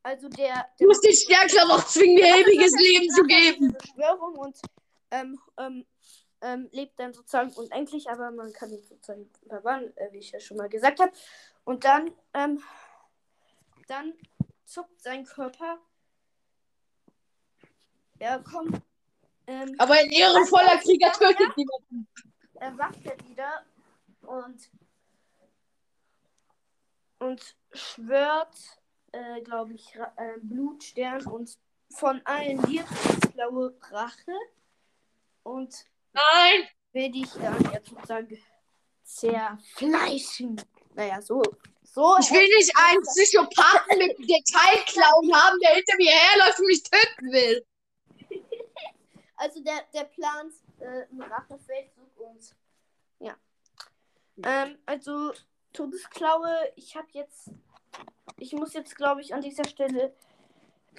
Also 0.03 0.29
der, 0.29 0.67
Du 0.79 0.87
musst 0.87 1.05
den 1.05 1.15
Stärkler 1.15 1.67
noch 1.67 1.87
zwingen, 1.87 2.15
mir 2.17 2.37
ewiges 2.39 2.73
Leben 2.73 3.09
zu 3.11 3.23
geben. 3.23 3.65
Eine 3.67 3.79
Beschwörung 3.79 4.37
und 4.37 4.59
ähm, 5.11 5.39
ähm, 5.59 5.87
ähm, 6.41 6.69
lebt 6.73 6.99
dann 6.99 7.13
sozusagen 7.13 7.53
unendlich, 7.53 8.09
aber 8.11 8.31
man 8.33 8.53
kann 8.53 8.71
ihn 8.71 8.83
sozusagen 8.83 9.31
verwandeln, 9.47 9.97
äh, 9.97 10.13
wie 10.13 10.19
ich 10.19 10.33
ja 10.33 10.41
schon 10.41 10.57
mal 10.57 10.69
gesagt 10.69 10.99
habe. 10.99 11.13
Und 11.65 11.85
dann, 11.85 12.11
ähm, 12.35 12.61
dann 13.87 14.15
zuckt 14.65 15.01
sein 15.01 15.25
Körper. 15.25 15.79
Er 18.19 18.43
kommt. 18.43 18.81
Ähm, 19.47 19.75
Aber 19.79 19.95
ein 19.95 20.11
ehrenvoller 20.11 20.79
Krieger 20.79 21.13
tötet 21.13 21.57
niemanden. 21.57 22.09
erwacht 22.55 22.99
er 23.05 23.17
wieder 23.29 23.65
und 24.23 24.71
und 27.19 27.57
schwört, 27.73 28.57
äh, 29.13 29.41
glaube 29.43 29.75
ich, 29.75 29.95
äh, 29.95 30.39
Blutstern 30.41 31.25
und 31.27 31.59
von 31.91 32.21
allen 32.25 32.61
dir 32.63 32.85
blaue 33.35 33.75
Rache 33.91 34.33
und 35.43 35.75
Nein! 36.13 36.69
will 36.93 37.11
dich 37.11 37.31
dann 37.33 37.73
jetzt 37.73 37.91
sozusagen 37.91 38.39
zerfleischen. 39.03 40.61
Naja, 40.95 41.21
so. 41.21 41.43
so 41.83 42.17
Ich 42.21 42.31
will 42.31 42.47
nicht 42.57 42.73
einen 42.77 43.03
Psychopathen 43.03 43.99
mit 43.99 44.19
Detailklauen 44.19 45.35
haben, 45.35 45.59
der 45.61 45.75
hinter 45.75 45.97
mir 45.97 46.13
herläuft 46.13 46.61
und 46.61 46.67
mich 46.67 46.83
töten 46.83 47.33
will. 47.33 47.67
Also 49.37 49.61
der, 49.61 49.83
der 49.93 50.05
plant 50.05 50.55
äh, 50.79 51.03
einen 51.11 51.23
Rachefeldzug 51.23 52.17
und 52.17 52.55
ja. 53.19 53.37
Ähm, 54.45 54.79
also 54.87 55.33
Todesklaue, 55.73 56.73
ich 56.77 56.95
habe 56.95 57.09
jetzt, 57.11 57.51
ich 58.43 58.53
muss 58.53 58.75
jetzt 58.75 58.97
glaube 58.97 59.21
ich 59.21 59.33
an 59.33 59.41
dieser 59.41 59.65
Stelle, 59.65 60.15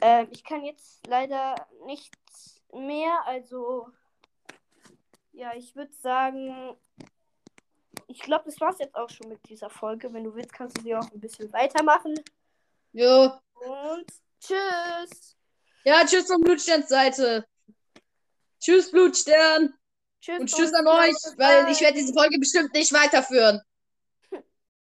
ähm, 0.01 0.27
ich 0.31 0.43
kann 0.43 0.63
jetzt 0.63 1.05
leider 1.07 1.55
nichts 1.85 2.61
mehr, 2.71 3.19
also 3.25 3.89
ja, 5.33 5.51
ich 5.55 5.75
würde 5.75 5.93
sagen, 5.93 6.75
ich 8.07 8.19
glaube, 8.19 8.45
das 8.45 8.59
war's 8.61 8.77
jetzt 8.79 8.95
auch 8.95 9.09
schon 9.09 9.29
mit 9.29 9.39
dieser 9.49 9.69
Folge. 9.69 10.13
Wenn 10.13 10.23
du 10.23 10.35
willst, 10.35 10.53
kannst 10.53 10.77
du 10.77 10.81
sie 10.83 10.95
auch 10.95 11.11
ein 11.11 11.19
bisschen 11.19 11.51
weitermachen. 11.51 12.13
Jo. 12.91 13.31
Und 13.53 14.05
tschüss. 14.39 15.35
Ja, 15.83 16.05
tschüss 16.05 16.27
von 16.27 16.41
Blutsterns 16.41 16.87
Seite. 16.87 17.45
Tschüss, 18.59 18.91
Blutstern. 18.91 19.73
Tschüss. 20.21 20.39
Und 20.39 20.47
tschüss 20.47 20.73
an 20.73 20.87
euch, 20.87 21.15
weil 21.37 21.71
ich 21.71 21.81
werde 21.81 21.97
diese 21.97 22.13
Folge 22.13 22.37
bestimmt 22.37 22.73
nicht 22.73 22.93
weiterführen. 22.93 23.61